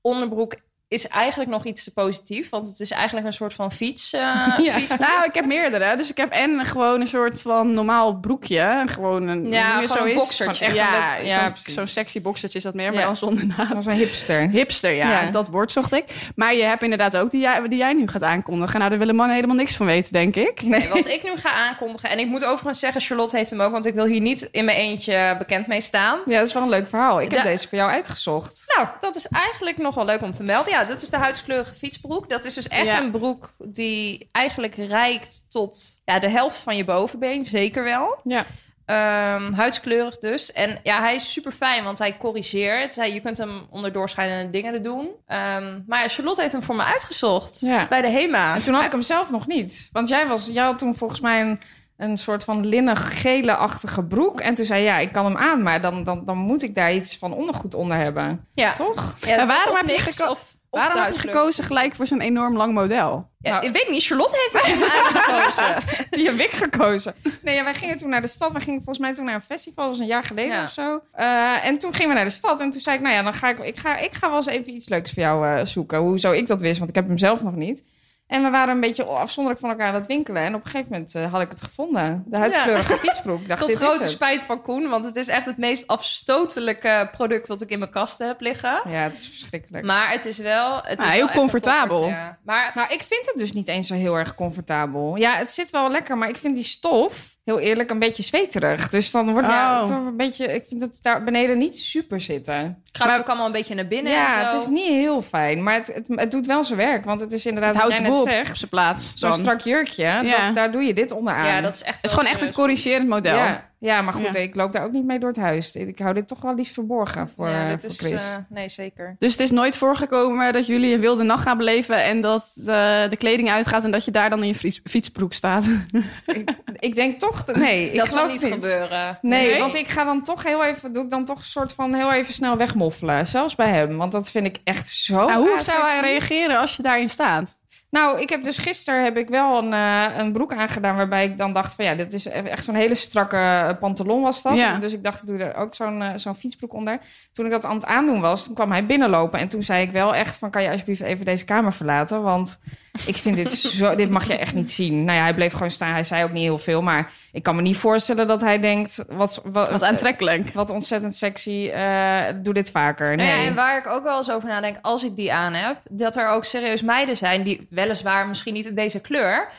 [0.02, 0.56] onderbroek
[0.90, 2.50] is eigenlijk nog iets te positief.
[2.50, 4.14] Want het is eigenlijk een soort van fiets.
[4.14, 4.22] eh
[4.64, 4.74] Ja.
[4.74, 5.00] fietsbroek.
[5.00, 5.96] Nou, ik heb meerdere.
[5.98, 8.84] Dus ik heb en gewoon een soort van normaal broekje.
[8.86, 10.66] Gewoon een, Ja, gewoon een boxertje.
[10.66, 13.06] Echt ja, zo'n- zo'n sexy boxertje is dat meer, maar Ja.
[13.06, 13.70] dan zonder naad.
[13.70, 14.50] Dat is een hipster.
[14.50, 15.10] Hipster, ja.
[15.22, 15.32] Ja.
[15.32, 16.04] Dat woord zocht ik.
[16.36, 18.78] Maar je hebt inderdaad ook die jij, die jij nu gaat aankondigen.
[18.78, 20.62] Nou, daar willen mannen helemaal niks van weten, denk ik.
[20.62, 22.10] Nee, wat ik nu ga aankondigen.
[22.10, 23.72] En ik moet overigens zeggen, Charlotte heeft hem ook.
[23.72, 26.20] Want ik wil hier niet in mijn eentje bekend mee staan.
[26.26, 27.22] Ja, dat is wel een leuk verhaal.
[27.22, 27.50] Ik heb Ja.
[27.50, 28.64] deze voor jou uitgezocht.
[28.76, 30.76] Nou, dat is eigenlijk nog wel leuk om te melden.
[30.78, 32.30] Ja, dat is de huidskleurige fietsbroek.
[32.30, 33.02] Dat is dus echt Ja.
[33.02, 37.46] een broek die eigenlijk reikt tot ja, de helft van je bovenbeen.
[37.46, 38.20] Zeker wel.
[38.24, 38.46] Ja.
[38.86, 40.52] Ehm, huidskleurig dus.
[40.52, 42.96] En ja, hij is super fijn, want hij corrigeert.
[42.96, 45.10] Hij, je kunt hem onder doorschijnende dingen doen.
[45.26, 47.60] Ehm, maar Charlotte heeft hem voor me uitgezocht.
[47.60, 47.88] Ja.
[47.88, 48.56] Bij de HEMA.
[48.56, 49.90] En toen had ik hem zelf nog niet.
[49.92, 51.60] Want jij, was, jij had toen volgens mij een,
[51.98, 54.40] een soort van linnen gele-achtige broek.
[54.40, 56.94] En toen zei ja, ik kan hem aan, maar dan, dan, dan moet ik daar
[56.94, 58.48] iets van ondergoed onder hebben.
[58.54, 58.72] Ja.
[58.72, 59.16] Toch?
[59.20, 62.58] Ja, Maar waarom heb je niks, of Waarom heb je gekozen gelijk voor zo'n enorm
[62.58, 63.30] lang model?
[63.40, 65.84] Ja, Nou- ik weet niet, Charlotte heeft hem uitgekozen.
[66.10, 67.14] Die heb ik gekozen.
[67.42, 68.52] Nee, ja, wij gingen toen naar de stad.
[68.52, 70.64] We gingen volgens mij toen naar een festival, dat was een jaar geleden Ja.
[70.64, 71.02] of zo.
[71.12, 72.60] Eh, en toen gingen we naar de stad.
[72.60, 74.46] En toen zei ik, nou ja, dan ga ik, ik, ga, ik ga wel eens
[74.48, 76.00] even iets leuks voor jou eh, zoeken.
[76.00, 77.84] Hoezo ik dat wist, want ik heb hem zelf nog niet.
[78.28, 80.42] En we waren een beetje afzonderlijk van elkaar aan het winkelen.
[80.42, 82.24] En op een gegeven moment eh, had ik het gevonden.
[82.26, 83.42] De huidskleurige fietsbroek.
[83.42, 84.12] Ik dacht, Tot dit is grote het.
[84.12, 87.92] spijt van Koen, want het is echt het meest afstotelijke product wat ik in mijn
[87.92, 88.82] kast heb liggen.
[88.86, 89.86] Ja, het is verschrikkelijk.
[89.86, 90.76] Maar het is wel.
[90.76, 92.00] Het Nou, is heel wel echt een comfortabel.
[92.00, 92.38] topper, ja.
[92.44, 95.16] Maar Nou, ik vind het dus niet eens zo heel erg comfortabel.
[95.16, 98.90] Ja, het zit wel lekker, maar ik vind die stof, heel eerlijk, een beetje zweterig.
[98.90, 99.80] Dus dan wordt Oh.
[99.80, 100.54] het toch een beetje...
[100.54, 102.56] Ik vind het daar beneden niet super zitten.
[102.56, 104.12] het kruipt ook allemaal een beetje naar binnen.
[104.12, 104.52] ja, en zo.
[104.52, 107.06] het is niet heel fijn, maar het, het, het doet wel zijn werk.
[107.06, 109.14] Want het is inderdaad, Het houdt de boel op zijn plaats.
[109.16, 110.22] zo'n strak jurkje, Ja.
[110.46, 111.46] dat, daar doe je dit onderaan.
[111.46, 111.96] Ja, dat is echt.
[111.96, 113.36] Het is gewoon echt een corrigerend model.
[113.38, 114.40] Ja, ja, maar goed, Ja.
[114.40, 115.76] ik loop daar ook niet mee door het huis.
[115.76, 118.22] Ik hou dit toch wel liefst verborgen voor, ja, dit voor is, Chris.
[118.24, 119.16] eh, nee, zeker.
[119.20, 122.04] Dus het is nooit voorgekomen dat jullie een wilde nacht gaan beleven...
[122.04, 122.66] en dat eh,
[123.10, 125.66] de kleding uitgaat en dat je daar dan in je fiets- fietsbroek staat.
[126.26, 129.20] ik, ik denk toch, dat- nee, ik dat zal geloof niet het gebeuren.
[129.22, 131.94] Nee, want ik ga dan toch heel even, doe ik dan toch een soort van
[131.94, 133.28] heel even snel wegmoffelen.
[133.28, 135.28] Zelfs bij hem, want dat vind ik echt zo.
[135.28, 137.58] Nou, hoe zou hij reageren als je daarin staat?
[137.90, 141.38] Nou, ik heb dus gisteren heb ik wel een, eh, een broek aangedaan waarbij ik
[141.38, 144.56] dan dacht van ja, dit is echt zo'n hele strakke eh, pantalon was dat.
[144.56, 144.78] Ja.
[144.78, 147.00] Dus ik dacht, ik doe er ook zo'n eh, zo'n fietsbroek onder.
[147.34, 149.92] Toen ik dat aan het aandoen was, toen kwam hij binnenlopen en toen zei ik
[149.92, 152.60] wel echt van kan je alsjeblieft even deze kamer verlaten, want
[153.06, 155.04] ik vind dit zo, dit mag je echt niet zien.
[155.04, 155.94] Nou ja, hij bleef gewoon staan.
[155.94, 159.04] Hij zei ook niet heel veel, maar ik kan me niet voorstellen dat hij denkt
[159.10, 160.54] wat wat, Wat aantrekkelijk.
[160.54, 161.70] wat ontzettend sexy.
[161.74, 163.16] eh, doe dit vaker.
[163.16, 163.42] Nou Nee.
[163.42, 166.16] ja, en waar ik ook wel eens over nadenk, als ik die aan heb, dat
[166.16, 169.50] er ook serieus meiden zijn die weliswaar misschien niet in deze kleur,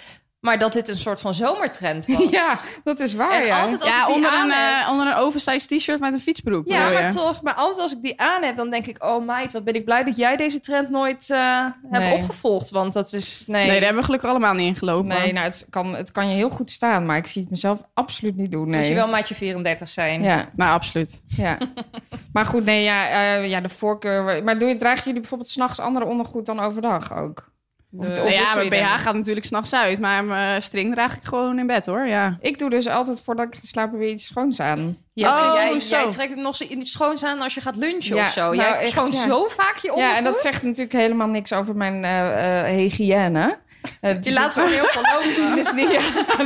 [0.40, 2.30] maar dat dit een soort van zomertrend was.
[2.30, 2.54] Ja,
[2.84, 3.30] dat is waar.
[3.40, 3.60] En ja.
[3.62, 6.20] altijd als ik die onder aan een, heb- eh, onder een oversized t-shirt met een
[6.20, 6.66] fietsbroek.
[6.68, 7.12] Ja, maar je?
[7.12, 7.42] toch.
[7.42, 9.04] Maar altijd als ik die aan heb, dan denk ik...
[9.04, 12.14] oh meid, wat ben ik blij dat jij deze trend nooit eh hebt Nee.
[12.14, 12.70] opgevolgd.
[12.70, 13.44] Want dat is...
[13.46, 15.08] Nee, Nee, daar hebben we gelukkig allemaal niet in gelopen.
[15.08, 17.80] Nee, nou, het kan, het kan je heel goed staan, maar ik zie het mezelf
[17.94, 18.68] absoluut niet doen.
[18.68, 18.78] Nee.
[18.78, 20.22] moet je wel maatje 34 zijn.
[20.22, 21.22] Ja, Nou, absoluut.
[21.36, 21.58] ja.
[22.32, 24.44] maar goed, nee, ja, eh, ja, de voorkeur.
[24.44, 27.56] Maar doe je, dragen jullie bijvoorbeeld s'nachts andere ondergoed dan overdag ook?
[27.96, 28.98] Of, Eh, of ja, mijn BH dan?
[28.98, 32.06] gaat natuurlijk s'nachts uit, maar mijn string draag ik gewoon in bed hoor.
[32.06, 32.36] Ja.
[32.40, 34.96] Ik doe dus altijd voordat ik ga slapen weer iets schoons aan.
[35.12, 35.96] Ja, Oh, jij, zo.
[35.96, 38.30] jij trekt het nog zo in het schoons aan als je gaat lunchen Ja, of
[38.32, 38.40] zo.
[38.42, 39.26] nou, jij gewoon ja.
[39.26, 40.12] zo vaak je ondergoed.
[40.12, 43.58] Ja, en dat zegt natuurlijk helemaal niks over mijn eh, eh, hygiëne.
[44.00, 45.54] Eh, is laat zo heel veel lopen.
[45.74, 46.00] Niet, ja,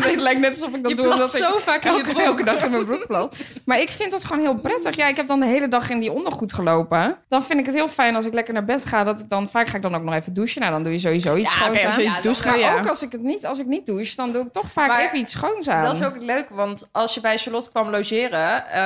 [0.08, 1.10] het lijkt net alsof ik dat Je doe.
[1.12, 2.22] Omdat ik zo vaak in je elke, broek.
[2.24, 3.36] elke dag in mijn broek plat.
[3.64, 4.96] Maar ik vind dat gewoon heel prettig.
[4.96, 7.16] Ja, ik heb dan de hele dag in die ondergoed gelopen.
[7.28, 9.04] Dan vind ik het heel fijn als ik lekker naar bed ga.
[9.04, 10.60] Dat ik dan, vaak ga ik dan ook nog even douchen.
[10.60, 12.00] Nou, dan doe je sowieso iets Ja, schoons je aan.
[12.00, 12.74] iets Ja, doucht, dan- Maar ja.
[12.78, 15.00] ook als ik het niet, als ik niet douche, dan doe ik toch vaak Maar
[15.00, 15.84] even iets schoons aan.
[15.84, 18.66] Dat is ook leuk, want als je bij Charlotte kwam logeren...
[18.70, 18.80] eh,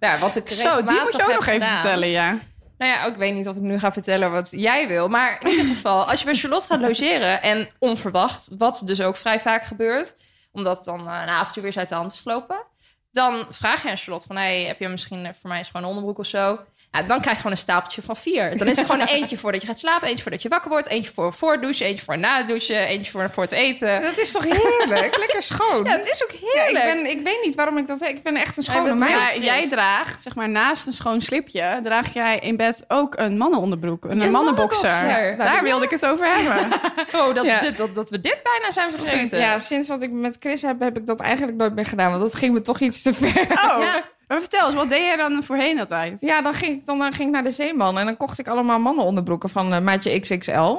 [0.00, 2.38] ja, wat ik Zo, die moet je ook nog even vertellen, ja.
[2.82, 5.08] Nou ja, ik weet niet of ik nu ga vertellen wat jij wil.
[5.08, 7.42] Maar in ieder geval, als je bij Charlotte gaat logeren...
[7.42, 10.16] en onverwacht, wat dus ook vrij vaak gebeurt...
[10.52, 12.64] omdat dan uh, een avondje weer eens uit de hand is gelopen...
[13.10, 14.36] dan vraag je aan Charlotte van...
[14.36, 16.60] Hey, heb je misschien voor mij een schone onderbroek of zo?
[16.92, 18.58] Dan krijg je gewoon een stapeltje van vier.
[18.58, 20.08] Dan is het gewoon eentje voordat je gaat slapen...
[20.08, 20.86] eentje voordat je wakker wordt...
[20.88, 22.86] eentje voor voor douchen, eentje voor na douchen...
[22.86, 24.00] eentje voor, voor het eten.
[24.00, 25.16] Dat is toch heerlijk?
[25.18, 25.84] lekker schoon.
[25.88, 26.84] Ja, het is ook Ja, heerlijk.
[26.84, 28.00] ik, ben, ik weet niet waarom ik dat...
[28.02, 29.10] Ik ben echt een schone meid.
[29.10, 31.78] Ja, Maar jij draagt, zeg maar, naast een schoon slipje...
[31.82, 34.04] draag jij in bed ook een mannenonderbroek.
[34.04, 34.88] Een Ja, mannenboxer.
[34.90, 35.36] mannenboxer.
[35.36, 36.80] Nou, Daar wilde ik het over hebben.
[37.14, 39.38] Oh, dat, dit, dat, dat we dit bijna zijn vergeten.
[39.38, 42.10] Ja, sinds dat ik met Chris heb, heb ik dat eigenlijk nooit meer gedaan.
[42.10, 43.46] Want dat ging me toch iets te ver.
[43.50, 43.94] Oh.
[44.32, 46.20] Maar vertel eens, wat deed jij dan voorheen altijd?
[46.20, 48.48] Ja, dan ging, ik, dan, dan ging ik naar de Zeeman en dan kocht ik
[48.48, 50.76] allemaal mannenonderbroeken van eh, maatje XXL.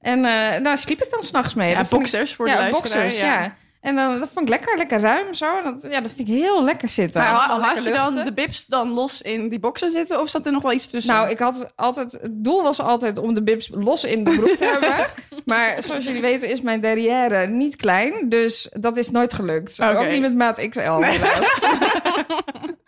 [0.00, 1.70] En eh, daar sliep ik dan s'nachts mee.
[1.70, 3.02] Ja, Dat vond ik- boxers voor ja, de luisteraar.
[3.02, 3.54] boxers, ja.
[3.80, 5.62] En dan, dat vond ik lekker, lekker ruim zo.
[5.62, 7.20] Dat, ja, dat vind ik heel lekker zitten.
[7.20, 10.20] Maar had, je dan de bibs dan los in die boxer zitten?
[10.20, 11.14] Of zat er nog wel iets tussen?
[11.14, 12.12] Nou, ik had altijd...
[12.12, 15.06] Het doel was altijd om de bibs los in de broek te hebben.
[15.44, 18.28] Maar zoals jullie weten is mijn derrière niet klein.
[18.28, 19.82] Dus dat is nooit gelukt.
[19.82, 20.80] Ook niet met maat XL,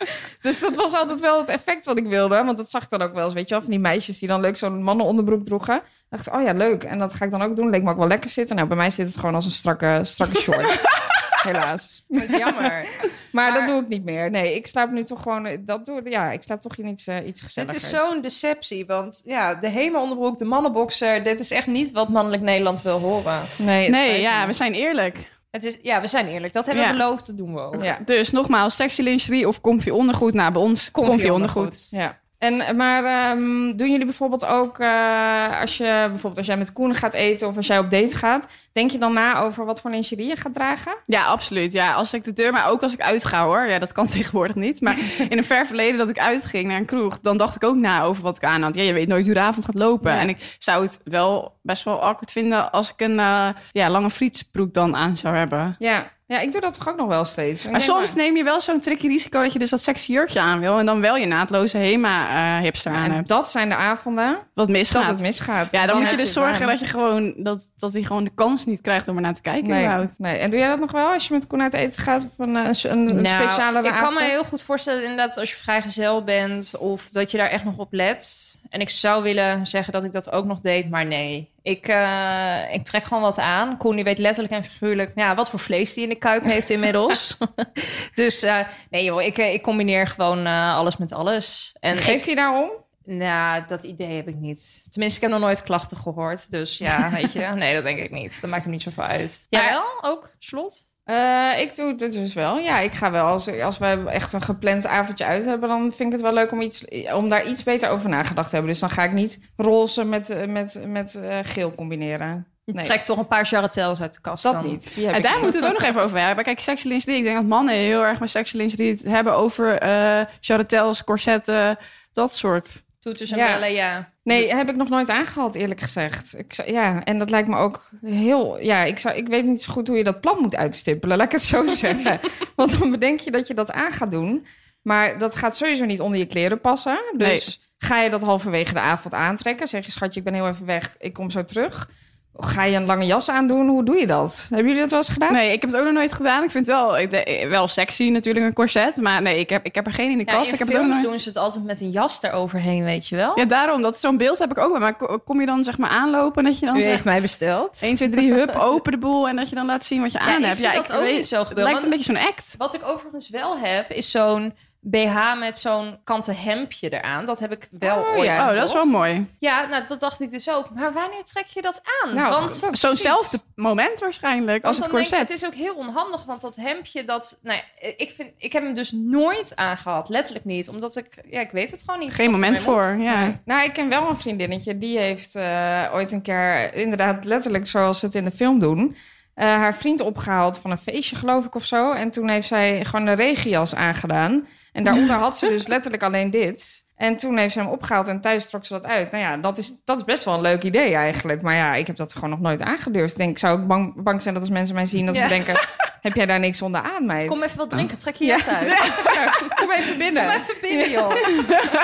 [0.42, 2.44] dus dat was altijd wel het effect wat ik wilde.
[2.44, 3.62] Want dat zag ik dan ook wel eens, weet je wel.
[3.62, 5.82] Van die meisjes die dan leuk zo'n mannenonderbroek droegen.
[6.12, 6.84] Dan dacht ik, oh ja, leuk.
[6.84, 7.70] En dat ga ik dan ook doen.
[7.70, 8.56] Leek me ook wel lekker zitten.
[8.56, 10.82] Nou, bij mij zit het gewoon als een strakke, strakke short.
[11.42, 12.04] Helaas.
[12.08, 12.86] Wat jammer.
[13.32, 14.30] Maar, dat doe ik niet meer.
[14.30, 15.56] Nee, ik slaap nu toch gewoon...
[15.60, 17.82] Dat doe, ja, ik slaap toch in iets, uh, iets Het gezelligers.
[17.82, 22.42] is zo'n deceptie, want ja, de hemelonderbroek, de mannenboxer, dit is echt niet wat mannelijk
[22.42, 23.40] Nederland wil horen.
[23.58, 24.46] Nee, het nee, ja, me.
[24.46, 25.30] we zijn eerlijk.
[25.50, 26.52] Het is, ja, we zijn eerlijk.
[26.52, 26.96] Dat hebben we Ja.
[26.96, 27.82] beloofd, dat doen we ook.
[27.82, 27.98] Ja.
[28.04, 30.34] Dus nogmaals, sexy lingerie of comfy ondergoed.
[30.34, 31.86] Nou, bij ons comfy, ondergoed.
[31.90, 32.18] Ja.
[32.42, 36.94] En, maar ehm, doen jullie bijvoorbeeld ook, eh, als je bijvoorbeeld als jij met Koen
[36.94, 39.90] gaat eten of als jij op date gaat, denk je dan na over wat voor
[39.90, 40.96] lingerie je gaat dragen?
[41.06, 41.72] Ja, absoluut.
[41.72, 43.66] Ja, als ik de deur, maar ook als ik uitga hoor.
[43.66, 44.80] Ja, dat kan tegenwoordig niet.
[44.80, 47.76] Maar in een ver verleden dat ik uitging naar een kroeg, dan dacht ik ook
[47.76, 48.74] na over wat ik aan had.
[48.74, 50.12] Ja, je weet nooit hoe de avond gaat lopen.
[50.12, 50.18] Ja.
[50.18, 54.10] En ik zou het wel best wel awkward vinden als ik een eh, ja, lange
[54.10, 55.76] frietsbroek dan aan zou hebben.
[55.78, 56.10] Ja.
[56.32, 57.66] Ja, ik doe dat toch ook nog wel steeds.
[57.66, 60.60] Maar soms neem je wel zo'n tricky risico dat je dus dat sexy jurkje aan
[60.60, 60.78] wil.
[60.78, 63.28] En dan wel je naadloze HEMA eh hipster aan en hebt.
[63.28, 65.02] dat zijn de avonden Wat misgaat.
[65.02, 65.70] dat het misgaat.
[65.70, 66.68] ja, dan, moet je dus zorgen aan.
[66.68, 69.40] dat je gewoon dat, dat hij gewoon de kans niet krijgt om er naar te
[69.42, 69.68] kijken.
[69.68, 70.14] Nee, überhaupt.
[70.18, 70.36] nee.
[70.38, 72.22] En doe jij dat nog wel als je met Koen uit eten gaat?
[72.24, 75.50] Of een, een, een, een Nou, speciale Ik kan me heel goed voorstellen inderdaad als
[75.50, 78.51] je vrijgezel bent of dat je daar echt nog op let.
[78.72, 81.50] En ik zou willen zeggen dat ik dat ook nog deed, maar nee.
[81.62, 83.76] Ik, eh, ik trek gewoon wat aan.
[83.76, 86.70] Koen die weet letterlijk en figuurlijk ja, wat voor vlees die in de kuip heeft
[86.70, 87.38] inmiddels.
[88.14, 88.58] dus eh,
[88.90, 91.76] nee joh, ik, eh, ik combineer gewoon alles met alles.
[91.80, 92.70] En Geeft hij daarom?
[93.04, 94.86] Nou, dat idee heb ik niet.
[94.90, 96.50] Tenminste, ik heb nog nooit klachten gehoord.
[96.50, 97.40] Dus ja, weet je.
[97.40, 98.40] Nee, dat denk ik niet.
[98.40, 99.46] Dat maakt hem niet zoveel uit.
[99.48, 99.84] Jij wel?
[100.00, 100.30] Ook?
[100.38, 100.91] Slot?
[101.04, 102.58] Eh, ik doe het dus wel.
[102.58, 103.26] Ja, ik ga wel.
[103.26, 106.52] Als, als we echt een gepland avondje uit hebben, dan vind ik het wel leuk
[106.52, 106.84] om, iets,
[107.14, 108.72] om daar iets beter over nagedacht te hebben.
[108.72, 112.46] Dus dan ga ik niet roze met, eh, met, met eh, geel combineren.
[112.64, 114.64] Nee, trekt toch een paar charretels uit de kast dat dan.
[114.64, 114.96] niet.
[115.04, 116.44] En daar moeten we het ook nog even over hebben.
[116.44, 117.16] Kijk, sexy lingerie.
[117.16, 121.78] Ik denk dat mannen heel erg met sexy lingerie het hebben over eh charretels, corsetten,
[122.12, 122.82] dat soort.
[123.02, 123.46] Toeters en Ja.
[123.46, 124.12] bellen, ja.
[124.22, 126.38] Nee, heb ik nog nooit aangehad, eerlijk gezegd.
[126.38, 128.60] Ik, ja, en dat lijkt me ook heel...
[128.60, 131.26] Ja, ik, zou, ik weet niet zo goed hoe je dat plan moet uitstippelen, laat
[131.26, 132.20] ik het zo zeggen.
[132.56, 134.46] Want dan bedenk je dat je dat aan gaat doen.
[134.82, 136.98] Maar dat gaat sowieso niet onder je kleren passen.
[137.16, 139.68] Dus ga je dat halverwege de avond aantrekken?
[139.68, 141.90] Zeg je, schatje, ik ben heel even weg, ik kom zo terug.
[142.36, 143.68] Ga je een lange jas aandoen?
[143.68, 144.46] Hoe doe je dat?
[144.48, 145.32] Hebben jullie dat wel eens gedaan?
[145.32, 146.42] Nee, ik heb het ook nog nooit gedaan.
[146.42, 148.96] Ik vind het wel, ik wel sexy natuurlijk, een corset.
[148.96, 150.46] Maar nee, ik heb, ik heb er geen in de ja kast.
[150.46, 153.16] in ik heb het ook doen ze het altijd met een jas eroverheen, weet je
[153.16, 153.38] wel?
[153.38, 153.82] Ja, daarom.
[153.82, 154.80] Dat zo'n beeld heb ik ook wel.
[154.80, 156.90] Maar ko- kom je dan zeg maar aanlopen en dat je dan U zegt...
[156.92, 157.78] heeft mij besteld.
[157.80, 159.28] 1, 2, 3, hup, open de boel.
[159.28, 160.62] En dat je dan laat zien wat je aan ik hebt.
[160.62, 162.54] dat ik ook weet- niet zo Het lijkt een beetje zo'n act.
[162.58, 167.24] Wat ik overigens wel heb, is zo'n BH met zo'n kanten hemdje eraan.
[167.24, 168.48] Dat heb ik wel Oh, ooit ja.
[168.48, 169.26] Oh, dat is wel mooi.
[169.38, 170.70] Ja, nou, dat dacht ik dus ook.
[170.70, 172.14] Maar wanneer trek je dat aan?
[172.14, 175.28] Nou, want Zo'nzelfde moment waarschijnlijk als want het dan denk ik, corset.
[175.28, 177.38] het is ook heel onhandig, want dat hemdje, dat...
[177.42, 180.08] Nou, ja, ik, vind, ik heb hem dus nooit aangehad.
[180.08, 180.68] Letterlijk niet.
[180.68, 181.06] Omdat ik...
[181.30, 182.14] Ja, ik weet het gewoon niet.
[182.14, 183.40] Geen moment voor, ja.
[183.44, 184.78] Nou, ik ken wel een vriendinnetje.
[184.78, 188.96] Die heeft eh, ooit een keer, inderdaad letterlijk zoals ze het in de film doen...
[189.34, 191.92] eh, haar vriend opgehaald van een feestje, geloof ik, of zo.
[191.92, 194.46] En toen heeft zij gewoon een regenjas aangedaan.
[194.72, 196.84] En daaronder had ze dus letterlijk alleen dit.
[196.96, 199.10] En toen heeft ze hem opgehaald en thuis trok ze dat uit.
[199.10, 201.42] Nou ja, dat is, dat is best wel een leuk idee eigenlijk.
[201.42, 203.12] Maar ja, ik heb dat gewoon nog nooit aangedurfd.
[203.12, 205.06] Ik denk, zou ik bang, bang zijn dat als mensen mij zien...
[205.06, 205.20] dat Ja.
[205.20, 205.58] ze denken,
[206.00, 207.28] heb jij daar niks onder aan, meid?
[207.28, 208.92] Kom even wat drinken, trek je jas uit.
[209.60, 210.24] Kom even binnen.
[210.24, 211.14] Kom even binnen, joh.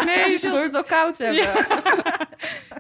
[0.05, 1.67] Nee, Je zult het ook koud hebben.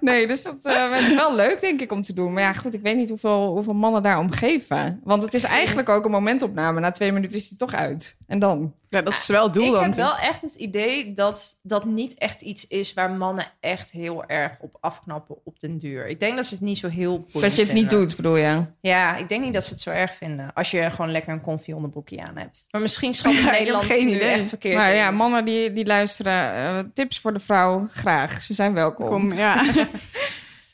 [0.09, 2.33] Nee, dus dat eh, is wel leuk, denk ik, om te doen.
[2.33, 5.01] Maar ja, goed, ik weet niet hoeveel, hoeveel mannen daarom geven.
[5.05, 6.81] Want het is eigenlijk ook een momentopname.
[6.81, 8.17] Na twee minuten is die toch uit.
[8.27, 8.75] En dan?
[8.91, 9.81] Ja, dat is wel het doel ik dan.
[9.83, 10.19] heb natuurlijk.
[10.19, 14.53] wel echt het idee dat dat niet echt iets is waar mannen echt heel erg
[14.61, 16.07] op afknappen op den duur.
[16.09, 17.89] Ik denk dat ze het niet zo heel Dat je het niet vinden.
[18.07, 18.63] doet, bedoel je?
[18.81, 21.41] Ja, ik denk niet dat ze het zo erg vinden als je gewoon lekker een
[21.41, 22.65] comfy onderbroekje aan hebt.
[22.71, 24.29] Maar misschien schat ik Ja, ik Nederland geen nu idee.
[24.29, 24.75] echt verkeerd.
[24.77, 24.97] Maar in.
[24.97, 28.43] ja, mannen die, die luisteren, eh, tips voor de vrouw, graag.
[28.43, 29.07] Ze zijn welkom.
[29.07, 29.65] Kom, ja.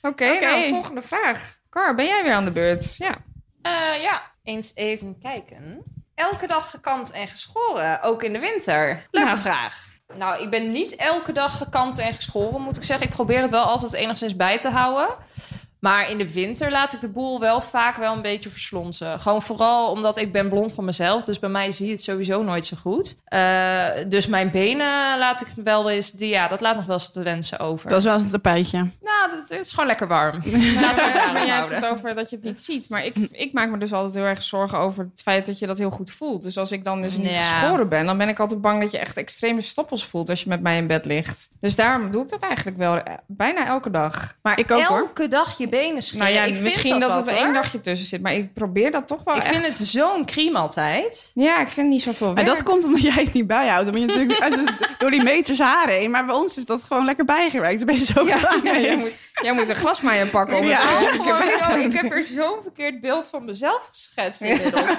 [0.03, 0.41] Oké, Oké.
[0.41, 1.59] nou, volgende vraag.
[1.71, 2.97] Car, ben jij weer aan de beurt?
[2.97, 3.15] Ja.
[3.63, 5.83] Eh, ja, eens even kijken.
[6.15, 9.07] Elke dag gekant en geschoren, ook in de winter.
[9.11, 9.93] Leuke vraag.
[10.17, 13.07] Nou, ik ben niet elke dag gekant en geschoren, moet ik zeggen.
[13.07, 15.17] Ik probeer het wel altijd enigszins bij te houden.
[15.85, 19.21] Maar in de winter laat ik de boel wel vaak wel een beetje verslonsen.
[19.21, 21.23] Gewoon vooral omdat ik ben blond van mezelf.
[21.23, 23.17] Dus bij mij zie je het sowieso nooit zo goed.
[23.25, 26.11] Eh, dus mijn benen laat ik wel eens...
[26.13, 27.89] Die, ja, dat laat nog wel eens te wensen over.
[27.89, 28.79] Dat is wel eens een tapijtje.
[28.79, 30.35] Nou, dat, het is gewoon lekker warm.
[30.81, 32.89] Laten we maar jij hebt het over dat je het niet ziet.
[32.89, 35.67] Maar ik, ik maak me dus altijd heel erg zorgen over het feit dat je
[35.67, 36.43] dat heel goed voelt.
[36.43, 37.43] Dus als ik dan dus niet Ja.
[37.43, 40.49] geschoren ben, dan ben ik altijd bang dat je echt extreme stoppels voelt als je
[40.49, 41.51] met mij in bed ligt.
[41.61, 44.37] Dus daarom doe ik dat eigenlijk wel eh, bijna elke dag.
[44.43, 44.99] Maar Ik ook, hoor.
[44.99, 46.25] elke dag je benen scheren.
[46.27, 47.53] Nou ja, Ik vind misschien dat, het één hoor.
[47.53, 48.23] dagje tussen zit.
[48.23, 49.51] Maar ik probeer dat toch wel Ik echt.
[49.57, 51.31] vind het zo'n crime altijd.
[51.35, 52.47] Ja, ik vind het niet zoveel Maar werk.
[52.47, 53.87] dat komt omdat jij het niet bijhoudt.
[53.89, 56.11] Omdat je natuurlijk uit het- door die meters haar heen.
[56.11, 57.77] Maar bij ons is dat gewoon lekker bijgewerkt.
[57.79, 58.39] Dan ben je zo Ja,
[58.81, 59.13] jij, moet,
[59.43, 60.81] jij moet een glasmaaier pakken om Ja.
[60.81, 61.81] het Oh, gewoon doen.
[61.81, 64.91] ik heb er zo'n verkeerd beeld van mezelf geschetst inmiddels.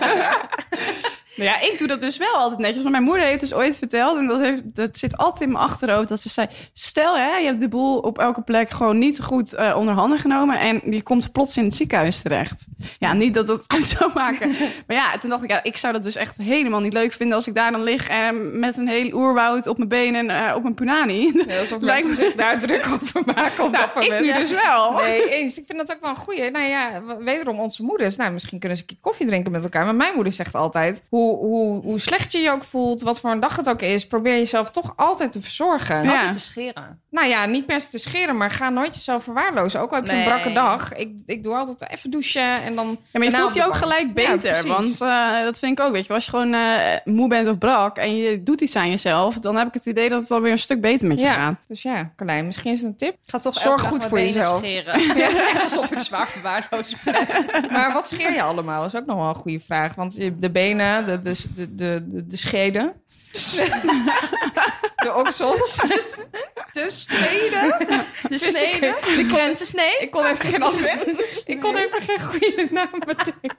[1.36, 2.77] Nou ja, ik doe dat dus wel altijd netjes.
[2.81, 5.63] Want mijn moeder heeft dus ooit verteld, en dat, heeft, dat zit altijd in mijn
[5.63, 9.21] achterhoofd, dat ze zei: Stel, hè, je hebt de boel op elke plek gewoon niet
[9.21, 10.59] goed eh, onder handen genomen.
[10.59, 12.65] En die komt plots in het ziekenhuis terecht.
[12.99, 14.49] Ja, niet dat dat uit zou maken.
[14.88, 17.36] maar ja, toen dacht ik, ja, ik zou dat dus echt helemaal niet leuk vinden
[17.36, 20.55] als ik daar dan lig en met een heel oerwoud op mijn benen en eh,
[20.55, 21.43] op mijn punani.
[21.47, 24.21] Ja, alsof Lijkt mensen me- zich daar druk over maken op dat ik moment.
[24.25, 24.91] nu dus wel.
[24.91, 25.57] Nee, eens.
[25.57, 26.51] Ik vind dat ook wel een goeie.
[26.51, 28.15] Nou ja, wederom onze moeders.
[28.15, 29.86] Nou, misschien kunnen ze een keer koffie drinken met elkaar.
[29.86, 31.03] Maar mijn moeder zegt altijd...
[31.09, 34.07] Hoe, hoe, hoe slecht je je ook voelt, wat voor een dag het ook is...
[34.07, 36.03] probeer jezelf toch altijd te verzorgen.
[36.03, 36.11] Ja.
[36.11, 36.99] Altijd te scheren.
[37.09, 39.80] Nou ja, niet per se te scheren, maar ga nooit jezelf verwaarlozen.
[39.82, 40.19] Ook al heb je Nee.
[40.21, 40.93] een brakke dag.
[40.93, 42.88] Ik, ik doe altijd even douchen en dan...
[43.11, 44.67] Ja, maar je voelt je ook gelijk Ja, beter.
[44.67, 46.13] want eh, dat vind ik ook, weet je.
[46.13, 46.61] Als je gewoon eh,
[47.03, 49.39] moe bent of brak en je doet iets aan jezelf...
[49.39, 51.65] dan heb ik het idee dat het alweer een stuk beter met je Ja, gaat.
[51.67, 53.15] dus ja, Carlijn, misschien is het een tip.
[53.26, 54.57] Ga toch Zorg goed voor jezelf.
[54.57, 54.93] scheren.
[55.53, 57.15] Echt alsof ik zwaar verwaarloosd ben.
[57.71, 58.82] Maar wat scheer je allemaal?
[58.82, 59.95] Dat is ook nog wel een goede vraag.
[59.95, 62.93] Want je- de benen, de, de, de, de, de, de scheden...
[65.05, 65.76] de oksels.
[66.72, 67.78] De snede.
[68.30, 68.95] De snede.
[69.16, 69.97] De krentensnee.
[69.99, 71.16] Ik kon even geen andere...
[71.45, 73.57] Ik kon even geen goede naam bedenken.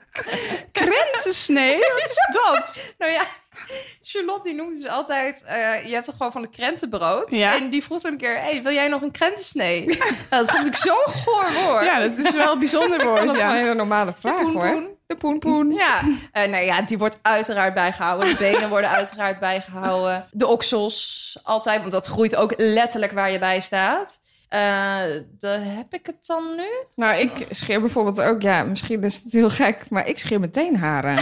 [0.71, 1.77] Krentensnee?
[1.77, 2.79] Wat is dat?
[2.97, 3.27] Nou ja,
[4.01, 5.43] Charlotte die noemt dus altijd...
[5.43, 7.31] eh, je hebt toch gewoon van de krentenbrood?
[7.31, 7.55] Ja.
[7.55, 8.39] En die vroeg toen een keer...
[8.41, 9.85] Hey, wil jij nog een krentensnee?
[10.29, 11.83] nou, dat vond ik zo'n goor woord.
[11.85, 13.19] Ja, dat is wel een bijzonder Dat woord.
[13.19, 13.53] is wel een Ja.
[13.53, 14.71] hele normale vraag, poen, hoor.
[14.71, 14.95] poen.
[15.07, 15.71] De poen poen.
[15.73, 16.01] Ja,
[16.31, 18.27] eh nou ja, die wordt uiteraard bijgehouden.
[18.29, 20.25] De benen worden uiteraard bijgehouden.
[20.31, 24.19] De oksels altijd, want dat groeit ook letterlijk waar je bij staat.
[24.49, 24.59] Eh
[25.39, 26.67] daar heb ik het dan nu?
[26.95, 28.41] Nou, ik scheer bijvoorbeeld ook...
[28.41, 31.15] Ja, misschien is het heel gek, maar ik scheer meteen haren.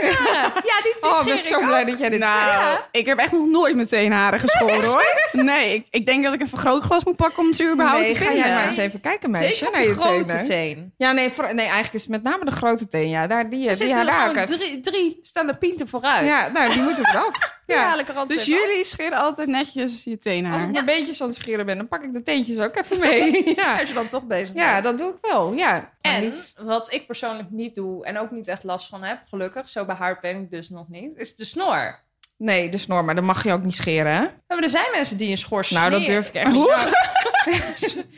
[0.00, 0.52] Meteen haren.
[0.64, 1.64] Ja, die, die Oh, ik ben ik zo ook.
[1.66, 2.34] blij dat jij dit zegt.
[2.34, 5.04] Nou, ik heb echt nog nooit meteen haren geschoren, hoor.
[5.32, 8.18] Nee, ik, ik denk dat ik een vergrootglas moet pakken om ze überhaupt Nee, te
[8.18, 8.44] ga vinden.
[8.44, 10.44] jij maar eens even kijken, meisje, Zeker naar je grote tenen.
[10.44, 10.94] teen.
[10.96, 13.08] Ja, nee, voor- nee, eigenlijk is het met name de grote teen.
[13.08, 16.26] Ja, daar, die, Er die zitten er drie, drie staan de pinten vooruit.
[16.26, 17.28] Ja, nou, die moeten eraf.
[17.66, 17.94] ja.
[18.04, 18.24] Ja.
[18.24, 21.76] Dus jullie scheren altijd netjes je tenen Als ik maar beetjes aan het scheren ben,
[21.76, 23.42] dan pak ik de teentjes ook even mee.
[23.56, 24.84] Ja, Als je dan toch bezig ja bent.
[24.84, 25.52] dat doe ik wel.
[25.52, 25.90] Ja.
[26.00, 26.54] En niet...
[26.60, 30.20] wat ik persoonlijk niet doe en ook niet echt last van heb, gelukkig, zo behaard
[30.20, 31.98] ben ik dus nog niet, is de snor.
[32.36, 34.20] Nee, de snor, maar dan mag je ook niet scheren, hè?
[34.22, 36.14] Ja, Maar er zijn mensen die een schor Nou, dat sneren.
[36.14, 36.88] durf ik echt niet.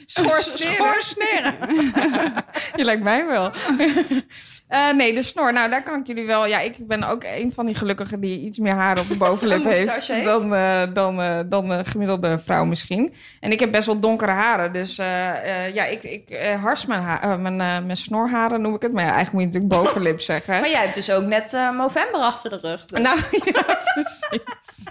[0.05, 1.55] Schor Schor sneren.
[2.77, 3.51] Je lijkt mij wel.
[4.73, 5.53] Eh, nee, de snor.
[5.53, 6.47] Nou, daar kan ik jullie wel...
[6.47, 9.65] Ja, ik ben ook een van die gelukkigen die iets meer haar op de bovenlip
[9.75, 10.25] heeft...
[10.25, 13.15] dan, eh, dan, eh, dan de gemiddelde vrouw misschien.
[13.41, 14.73] En ik heb best wel donkere haren.
[14.73, 18.93] Dus ja, ik, ik hars mijn, mijn, mijn snorharen, noem ik het.
[18.93, 20.61] Maar ja, eigenlijk moet je natuurlijk bovenlip zeggen.
[20.61, 22.85] Maar jij hebt dus ook net november achter de rug.
[22.85, 23.01] dus.
[23.01, 24.89] Nou, ja, precies.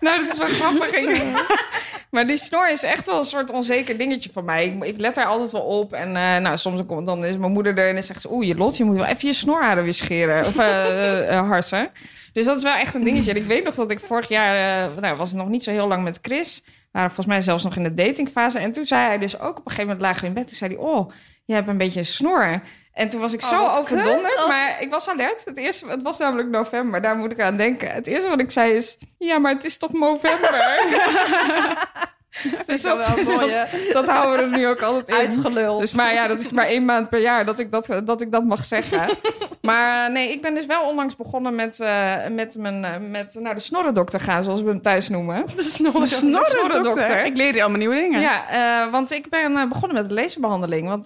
[0.00, 0.92] Nou, dat is wel grappig.
[0.94, 1.22] Ik-
[2.10, 4.66] Maar die snor is echt wel een soort onzeker dingetje van mij.
[4.66, 5.92] Ik, ik let daar altijd wel op.
[5.92, 8.32] En eh, nou, soms komt, dan is mijn moeder er en dan zegt ze...
[8.32, 10.46] Oeh, je lot, je moet wel even je snorharen weer scheren.
[10.46, 11.90] Of eh, eh, harsen.
[12.32, 13.30] Dus dat is wel echt een dingetje.
[13.30, 14.90] En ik weet nog dat ik vorig jaar...
[15.00, 16.62] nou, was nog niet zo heel lang met Chris.
[16.66, 18.58] We waren volgens mij zelfs nog in de datingfase.
[18.58, 20.48] En toen zei hij dus ook op een gegeven moment lagen we in bed.
[20.48, 20.82] Toen zei hij...
[20.82, 21.10] Oh,
[21.44, 22.62] je hebt een beetje een snor.
[22.92, 24.36] En toen was ik Oh, zo overdonderd.
[24.36, 25.44] als- Maar ik was alert.
[25.44, 27.02] Het, eerste, het was namelijk november.
[27.02, 27.90] Daar moet ik aan denken.
[27.92, 28.98] Het eerste wat ik zei is...
[29.18, 30.50] Ja, maar het is toch november?
[32.66, 33.50] dus dat, dat,
[33.92, 35.14] dat houden we er nu ook altijd in.
[35.14, 35.80] Uitgeluld.
[35.80, 38.30] Dus maar ja, dat is maar één maand per jaar dat ik dat, dat, ik
[38.32, 39.08] dat mag zeggen.
[39.62, 43.34] maar eh, nee, ik ben dus wel onlangs begonnen met, eh, met, mijn, eh, met
[43.34, 45.44] naar de snorrendokter gaan, zoals we hem thuis noemen.
[45.54, 45.62] De
[46.06, 47.24] snorrendokter.
[47.24, 48.20] Ik leer hier allemaal nieuwe dingen.
[48.20, 50.88] Ja, want ik ben begonnen met de laserbehandeling.
[50.88, 51.04] Want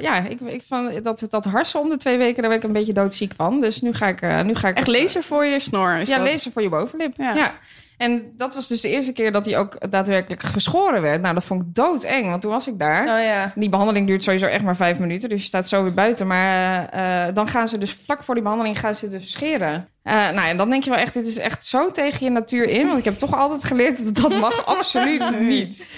[0.00, 2.92] ja, ik, ik van dat, dat harsen om de twee weken, daar ik een beetje
[2.92, 3.60] doodziek van.
[3.60, 4.44] Dus nu ga ik...
[4.44, 5.94] nu ga ik Echt laser voor je snor.
[5.94, 6.32] Is ja, dat?
[6.32, 7.12] laser voor je bovenlip.
[7.16, 7.34] Ja.
[7.34, 7.54] Ja.
[7.98, 11.20] En dat was dus de eerste keer dat hij ook daadwerkelijk geschoren werd.
[11.20, 13.00] Nou, dat vond ik doodeng, want toen was ik daar.
[13.02, 13.52] Oh ja.
[13.54, 15.28] Die behandeling duurt sowieso echt maar vijf minuten.
[15.28, 16.26] Dus je staat zo weer buiten.
[16.26, 19.88] Maar eh, dan gaan ze dus vlak voor die behandeling gaan ze dus scheren.
[20.02, 22.68] Eh, nou, en dan denk je wel echt, dit is echt zo tegen je natuur
[22.68, 22.86] in.
[22.86, 25.90] Want ik heb toch altijd geleerd dat dat mag absoluut niet.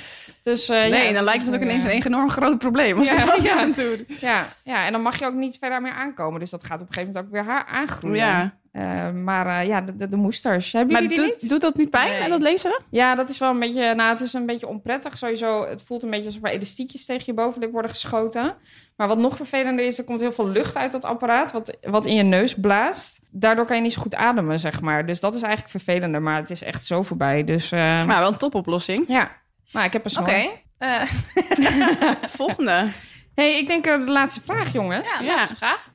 [0.42, 2.98] Dus, eh, Nee, ja, dan lijkt het ook ineens een enorm groot probleem.
[2.98, 3.57] Als Ja, ja.
[3.61, 3.74] aan.
[4.20, 6.40] Ja, ja, en dan mag je ook niet verder meer aankomen.
[6.40, 8.16] Dus dat gaat op een gegeven moment ook weer haar aangroeien.
[8.16, 8.59] Ja.
[8.73, 10.73] Eh, maar eh, ja, de, de, de moesters.
[10.73, 11.51] Hebben Maar jullie die doet, niet?
[11.51, 12.21] doet dat niet pijn, Nee.
[12.21, 12.81] en dat laseren?
[12.91, 13.95] Ja, dat is wel een beetje.
[13.95, 15.66] Nou, het is een beetje onprettig sowieso.
[15.68, 18.55] Het voelt een beetje alsof er elastiekjes tegen je bovenlip worden geschoten.
[18.97, 22.07] Maar wat nog vervelender is, er komt heel veel lucht uit dat apparaat, wat, wat
[22.07, 23.21] in je neus blaast.
[23.31, 25.07] Daardoor kan je niet zo goed ademen, zeg maar.
[25.07, 27.45] Dus dat is eigenlijk vervelender, maar het is echt zo voorbij.
[27.45, 29.05] Dus Nou, wel een topoplossing.
[29.09, 29.31] ja.
[29.73, 30.23] Nou, ik heb een snor.
[30.29, 30.49] Oké.
[30.79, 31.03] Eh,
[32.39, 32.89] Volgende.
[33.35, 35.18] hey, ik denk de laatste vraag, jongens.
[35.21, 35.35] ja, Ja.
[35.37, 35.91] laatste vraag.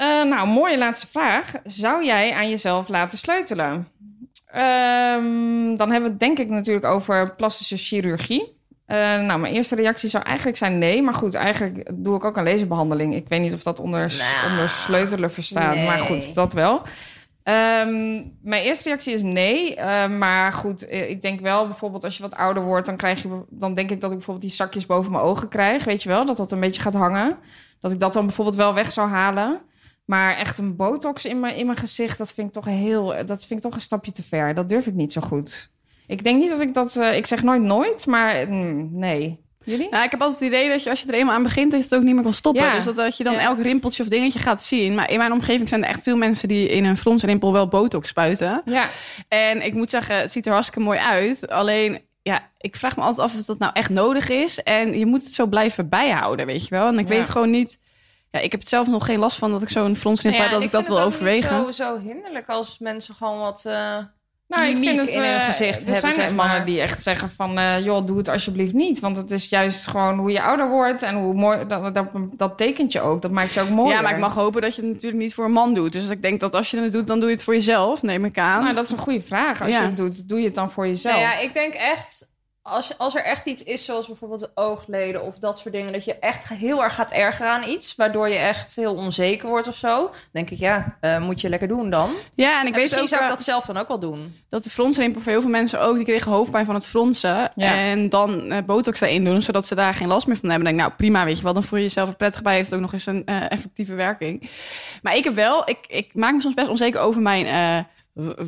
[0.00, 1.52] Eh, nou, mooie laatste vraag.
[1.64, 3.88] Zou jij aan jezelf laten sleutelen?
[4.46, 8.56] Ehm, dan hebben we het denk ik natuurlijk over plastische chirurgie.
[8.86, 11.02] Eh, nou, mijn eerste reactie zou eigenlijk zijn nee.
[11.02, 13.14] Maar goed, eigenlijk doe ik ook een laserbehandeling.
[13.14, 15.74] Ik weet niet of dat onder, Nou, onder sleutelen verstaat.
[15.74, 15.86] nee.
[15.86, 16.82] Maar goed, dat wel.
[17.42, 19.76] Ehm, mijn eerste reactie is nee.
[19.76, 22.86] Eh, maar goed, ik denk wel bijvoorbeeld als je wat ouder wordt...
[22.86, 25.84] Dan, krijg je, dan denk ik dat ik bijvoorbeeld die zakjes boven mijn ogen krijg.
[25.84, 27.36] Weet je wel, dat dat een beetje gaat hangen.
[27.80, 29.60] Dat ik dat dan bijvoorbeeld wel weg zou halen.
[30.10, 33.46] Maar echt een botox in mijn, in mijn gezicht, dat vind ik toch heel, dat
[33.46, 34.54] vind ik toch een stapje te ver.
[34.54, 35.70] Dat durf ik niet zo goed.
[36.06, 39.38] Ik denk niet dat ik dat, eh, ik zeg nooit nooit, maar mm, nee.
[39.64, 39.88] Jullie?
[39.90, 41.80] Nou, ik heb altijd het idee dat je als je er eenmaal aan begint, dat
[41.80, 42.62] je het ook niet meer kan stoppen.
[42.64, 42.74] Ja.
[42.74, 43.40] Dus dat, dat je dan Ja.
[43.40, 44.94] elk rimpeltje of dingetje gaat zien.
[44.94, 48.08] Maar in mijn omgeving zijn er echt veel mensen die in een fronsrimpel wel botox
[48.08, 48.62] spuiten.
[48.64, 48.86] Ja,
[49.28, 51.48] En ik moet zeggen, het ziet er hartstikke mooi uit.
[51.50, 54.62] Alleen, ja, ik vraag me altijd af of dat nou echt nodig is.
[54.62, 56.86] En je moet het zo blijven bijhouden, weet je wel.
[56.86, 57.14] En ik Ja.
[57.14, 57.78] weet gewoon niet...
[58.30, 60.62] Ja, ik heb het zelf nog geen last van dat ik zo'n fronsrimpel heb, dat
[60.62, 61.54] ik, dat wil overwegen.
[61.56, 63.62] Het is zo, zo hinderlijk als mensen gewoon wat.
[63.66, 63.96] eh,
[64.48, 66.64] nou, ik vind het in hun eh, gezicht Er hebben, zijn zeg mannen maar.
[66.66, 70.18] die echt zeggen van, eh, joh, doe het alsjeblieft niet, want het is juist gewoon
[70.18, 72.06] hoe je ouder wordt en hoe mooi dat, dat,
[72.36, 73.22] dat tekent je ook.
[73.22, 73.94] Dat maakt je ook mooier.
[73.96, 75.92] Ja, maar ik mag hopen dat je het natuurlijk niet voor een man doet.
[75.92, 78.24] Dus ik denk dat als je het doet, dan doe je het voor jezelf, neem
[78.24, 78.62] ik aan.
[78.62, 79.60] Nou, dat is een goede vraag.
[79.62, 79.80] Als Ja.
[79.80, 81.16] je het doet, doe je het dan voor jezelf.
[81.16, 82.28] Nou ja, ik denk echt.
[82.62, 86.04] Als, als er echt iets is, zoals bijvoorbeeld de oogleden of dat soort dingen, dat
[86.04, 89.76] je echt heel erg gaat ergeren aan iets, waardoor je echt heel onzeker wordt of
[89.76, 92.10] zo, denk ik, ja, eh, moet je lekker doen dan.
[92.34, 94.36] ja, en ik En weet misschien ook zou ik dat zelf dan ook wel doen.
[94.48, 97.52] dat de fronsrimpel voor heel veel mensen ook, die kregen hoofdpijn van het fronsen.
[97.54, 97.74] Ja.
[97.74, 100.66] En dan eh, botox daarin doen, zodat ze daar geen last meer van hebben.
[100.66, 102.54] Dan denk ik, nou prima, weet je wel, dan voel je jezelf er prettig bij.
[102.54, 104.50] Heeft het ook nog eens een eh, effectieve werking.
[105.02, 107.86] Maar ik heb wel, ik, ik maak me soms best onzeker over mijn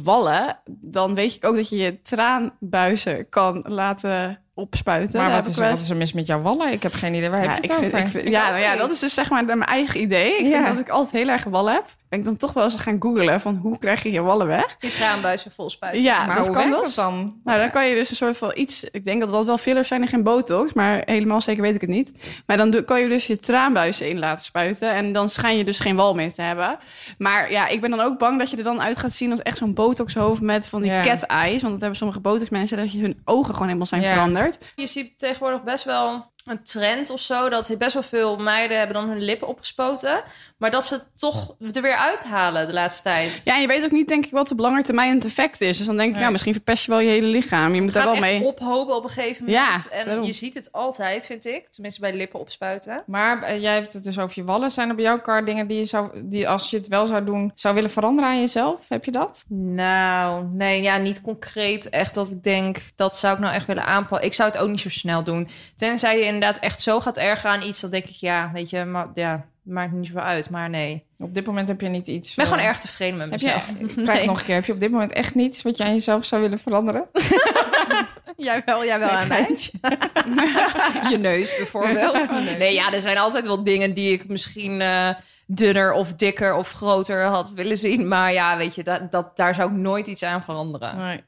[0.05, 0.59] wallen.
[0.67, 5.21] Dan weet ik ook dat je je traanbuizen kan laten opspuiten.
[5.21, 6.73] maar wat is, ik wat is er mis met jouw wallen?
[6.73, 7.31] Ik heb geen idee.
[7.31, 8.05] Waar ja, heb je ik het vind, over?
[8.07, 8.81] ik vind- Ik ja, nou ja, niet.
[8.81, 10.39] dat is dus zeg maar mijn eigen idee.
[10.39, 10.51] Ik Ja.
[10.63, 11.85] vind dat ik altijd heel erg wallen heb.
[12.09, 14.77] Ben ik dan toch wel eens gaan googlen van hoe krijg je je wallen weg?
[14.81, 16.03] Die traanbuis weer vol spuiten.
[16.03, 17.41] Ja, maar dat hoe kan werkt het dan?
[17.45, 18.85] Nou, dan kan je dus een soort van iets...
[18.91, 21.81] Ik denk dat dat wel fillers zijn en geen botox, maar helemaal zeker weet ik
[21.81, 22.13] het niet.
[22.47, 25.65] Maar dan doe- kan je dus je traanbuizen in laten spuiten en dan schijn je
[25.65, 26.77] dus geen wal meer te hebben.
[27.19, 29.43] Maar ja, ik ben dan ook bang dat je er dan uit gaat zien als
[29.43, 31.61] echt zo'n botoxhoofd met van die cat eyes.
[31.61, 34.15] Want dat hebben sommige botox mensen, dat je hun ogen gewoon helemaal zijn Ja.
[34.75, 37.49] Je ziet tegenwoordig best wel een trend of zo.
[37.49, 40.23] Dat best wel veel meiden hebben dan hun lippen opgespoten.
[40.63, 43.41] Maar dat ze het toch er weer uithalen de laatste tijd.
[43.45, 45.77] Ja, en je weet ook niet, denk ik, wat op lange termijn het effect is.
[45.77, 46.21] Dus dan denk ik, Nee.
[46.21, 47.75] nou, misschien verpest je wel je hele lichaam.
[47.75, 48.49] Je moet het daar gaat wel echt mee...
[48.49, 49.89] ophopen op een gegeven Ja, moment.
[49.89, 50.25] en daarom.
[50.25, 51.69] je ziet het altijd, vind ik.
[51.71, 53.03] Tenminste bij lippen opspuiten.
[53.07, 54.71] Maar eh, jij hebt het dus over je wallen.
[54.71, 57.25] Zijn er bij jou, Kar, dingen die je zou, die als je het wel zou
[57.25, 58.89] doen, zou willen veranderen aan jezelf?
[58.89, 59.45] Heb je dat?
[59.49, 63.85] Nou, nee, ja, niet concreet echt dat ik denk, dat zou ik nou echt willen
[63.87, 64.27] aanpakken.
[64.29, 65.49] Ik zou het ook niet zo snel doen.
[65.77, 68.85] Tenzij je inderdaad echt zo gaat ergeren aan iets, dan denk ik, ja, weet je,
[68.85, 70.51] maar ja, maakt niet zoveel uit.
[70.51, 72.35] Maar nee, ik Op dit moment heb je niet iets.
[72.35, 73.69] ben eh, gewoon erg tevreden met Heb je, mezelf.
[73.69, 74.27] ik vraag Nee.
[74.27, 76.43] nog een keer, heb je op dit moment echt niets wat je aan jezelf zou
[76.43, 77.09] willen veranderen?
[78.37, 79.47] Jij wel, jij wel aan mij.
[81.11, 82.29] Je neus bijvoorbeeld.
[82.59, 85.09] Nee, ja, er zijn altijd wel dingen die ik misschien eh,
[85.47, 88.09] dunner of dikker of groter had willen zien.
[88.09, 90.97] Maar ja, weet je, dat, dat, daar zou ik nooit iets aan veranderen.
[90.99, 91.17] Nee.
[91.17, 91.25] Ik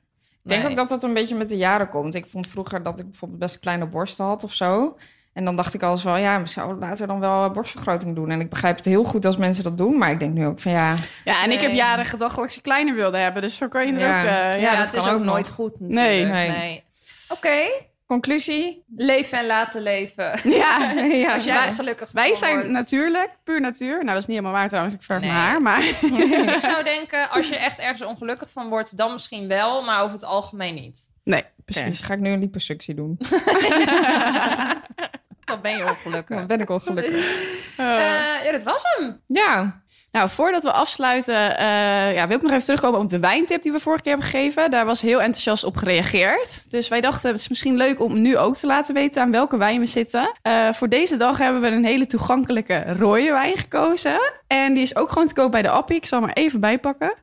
[0.51, 0.71] denk Nee.
[0.71, 2.15] ook dat dat een beetje met de jaren komt.
[2.15, 4.97] Ik vond vroeger dat ik bijvoorbeeld best kleine borsten had of zo.
[5.35, 8.31] En dan dacht ik alles wel, ja, ik zou later dan wel borstvergroting doen.
[8.31, 9.99] En ik begrijp het heel goed als mensen dat doen.
[9.99, 12.51] Maar ik denk nu ook van ja, Ja, en ik heb jaren gedacht dat ik
[12.51, 13.43] ze kleiner wilde hebben.
[13.43, 14.21] Dus zo kan je er Ja.
[14.21, 14.27] ook...
[14.55, 16.09] eh, Ja, ja, het is kan ook ook nooit goed natuurlijk.
[16.09, 16.25] Nee.
[16.25, 16.51] Nee.
[16.51, 16.83] nee.
[17.29, 17.59] Oké,
[18.07, 18.85] conclusie.
[18.97, 20.41] leven en laten leven.
[20.59, 20.91] ja.
[21.25, 22.69] ja, Als jij wij- gelukkig Wij zijn wordt.
[22.71, 23.95] natuurlijk puur natuur.
[23.95, 24.95] Nou, dat is niet helemaal waar trouwens.
[24.95, 25.31] Ik verf Nee.
[25.31, 25.83] mijn haar, maar...
[26.55, 30.13] Ik zou denken, als je echt ergens ongelukkig van wordt, dan misschien wel, maar over
[30.15, 31.09] het algemeen niet.
[31.25, 31.83] Nee, Precies.
[31.83, 32.05] precies.
[32.07, 33.19] Ga ik nu een liposuctie doen?
[35.45, 36.37] Dan ben je ongelukkig.
[36.37, 37.15] Dan ben ik ongelukkig.
[37.77, 37.87] Eh,
[38.45, 39.21] ja, dat was hem.
[39.27, 39.83] Ja,
[40.13, 43.73] Nou, voordat we afsluiten, eh, ja, wil ik nog even terugkomen op de wijntip die
[43.73, 44.71] we vorige keer hebben gegeven.
[44.71, 46.71] Daar was heel enthousiast op gereageerd.
[46.71, 49.57] Dus wij dachten, het is misschien leuk om nu ook te laten weten aan welke
[49.57, 50.33] wijn we zitten.
[50.43, 54.19] Eh, voor deze dag hebben we een hele toegankelijke rode wijn gekozen.
[54.47, 55.97] En die is ook gewoon te koop bij de Appie.
[55.97, 57.15] Ik zal hem er even bijpakken.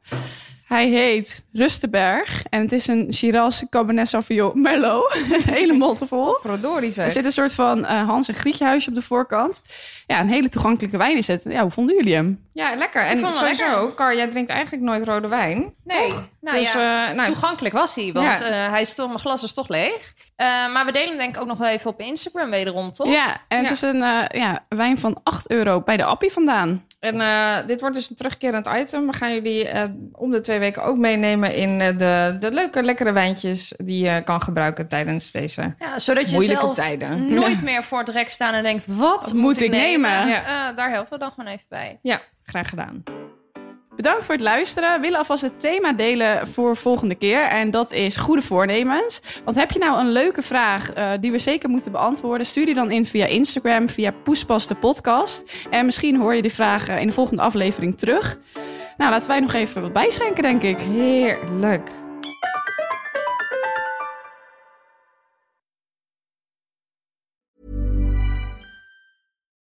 [0.72, 5.16] Hij heet Rustenberg en het is een Shiraz Cabernet Sauvignon Merlot.
[5.46, 6.34] een hele mond vol.
[6.42, 9.62] verdorie Er zit een soort van eh, Hans en Grietje huisje op de voorkant.
[10.08, 11.44] Ja, een hele toegankelijke wijn is het.
[11.44, 12.46] Ja, hoe vonden jullie hem?
[12.54, 13.02] Ja, lekker.
[13.06, 13.94] Ik En sowieso, lekker.
[13.96, 15.74] Kar, jij drinkt eigenlijk nooit rode wijn.
[15.84, 18.66] Nee, nou dus ja, eh, nou, toegankelijk was hij, want Ja.
[18.66, 20.14] eh, hij is toch, mijn glas is toch leeg.
[20.36, 23.08] Eh, maar we delen hem denk ik ook nog wel even op Instagram wederom, toch?
[23.08, 26.86] Ja, en het is een eh, ja, wijn van 8 euro bij de Appie vandaan.
[27.02, 29.08] En eh, dit wordt dus een terugkerend item.
[29.08, 32.84] We gaan jullie eh, om de twee weken ook meenemen in eh, de, de leuke,
[32.84, 35.76] lekkere wijntjes die je kan gebruiken tijdens deze.
[35.80, 37.34] Ja, zodat je Moeilijke zelf tijden.
[37.34, 40.12] nooit meer voor het rek staan en denkt, wat, Wat moet, moet ik nemen?
[40.12, 40.28] nemen?
[40.28, 40.72] Ja.
[40.72, 42.00] Daar helpen we dan gewoon even bij.
[42.02, 43.04] Ja, graag gedaan.
[44.02, 44.96] Bedankt voor het luisteren.
[44.96, 47.44] We willen alvast het thema delen voor volgende keer.
[47.44, 49.22] En dat is goede voornemens.
[49.44, 52.48] Want heb je nou een leuke vraag eh, die we zeker moeten beantwoorden?
[52.48, 55.68] Stuur die dan in via Instagram, via Poespas de podcast.
[55.70, 58.40] En misschien hoor je die vragen in de volgende aflevering terug.
[58.98, 60.80] Nou, laten wij nog even wat bijschenken, denk ik.
[60.80, 61.90] Heerlijk.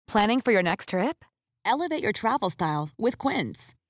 [0.06, 1.26] Planning for your next trip?
[1.62, 3.80] Elevate your travel style with Quince.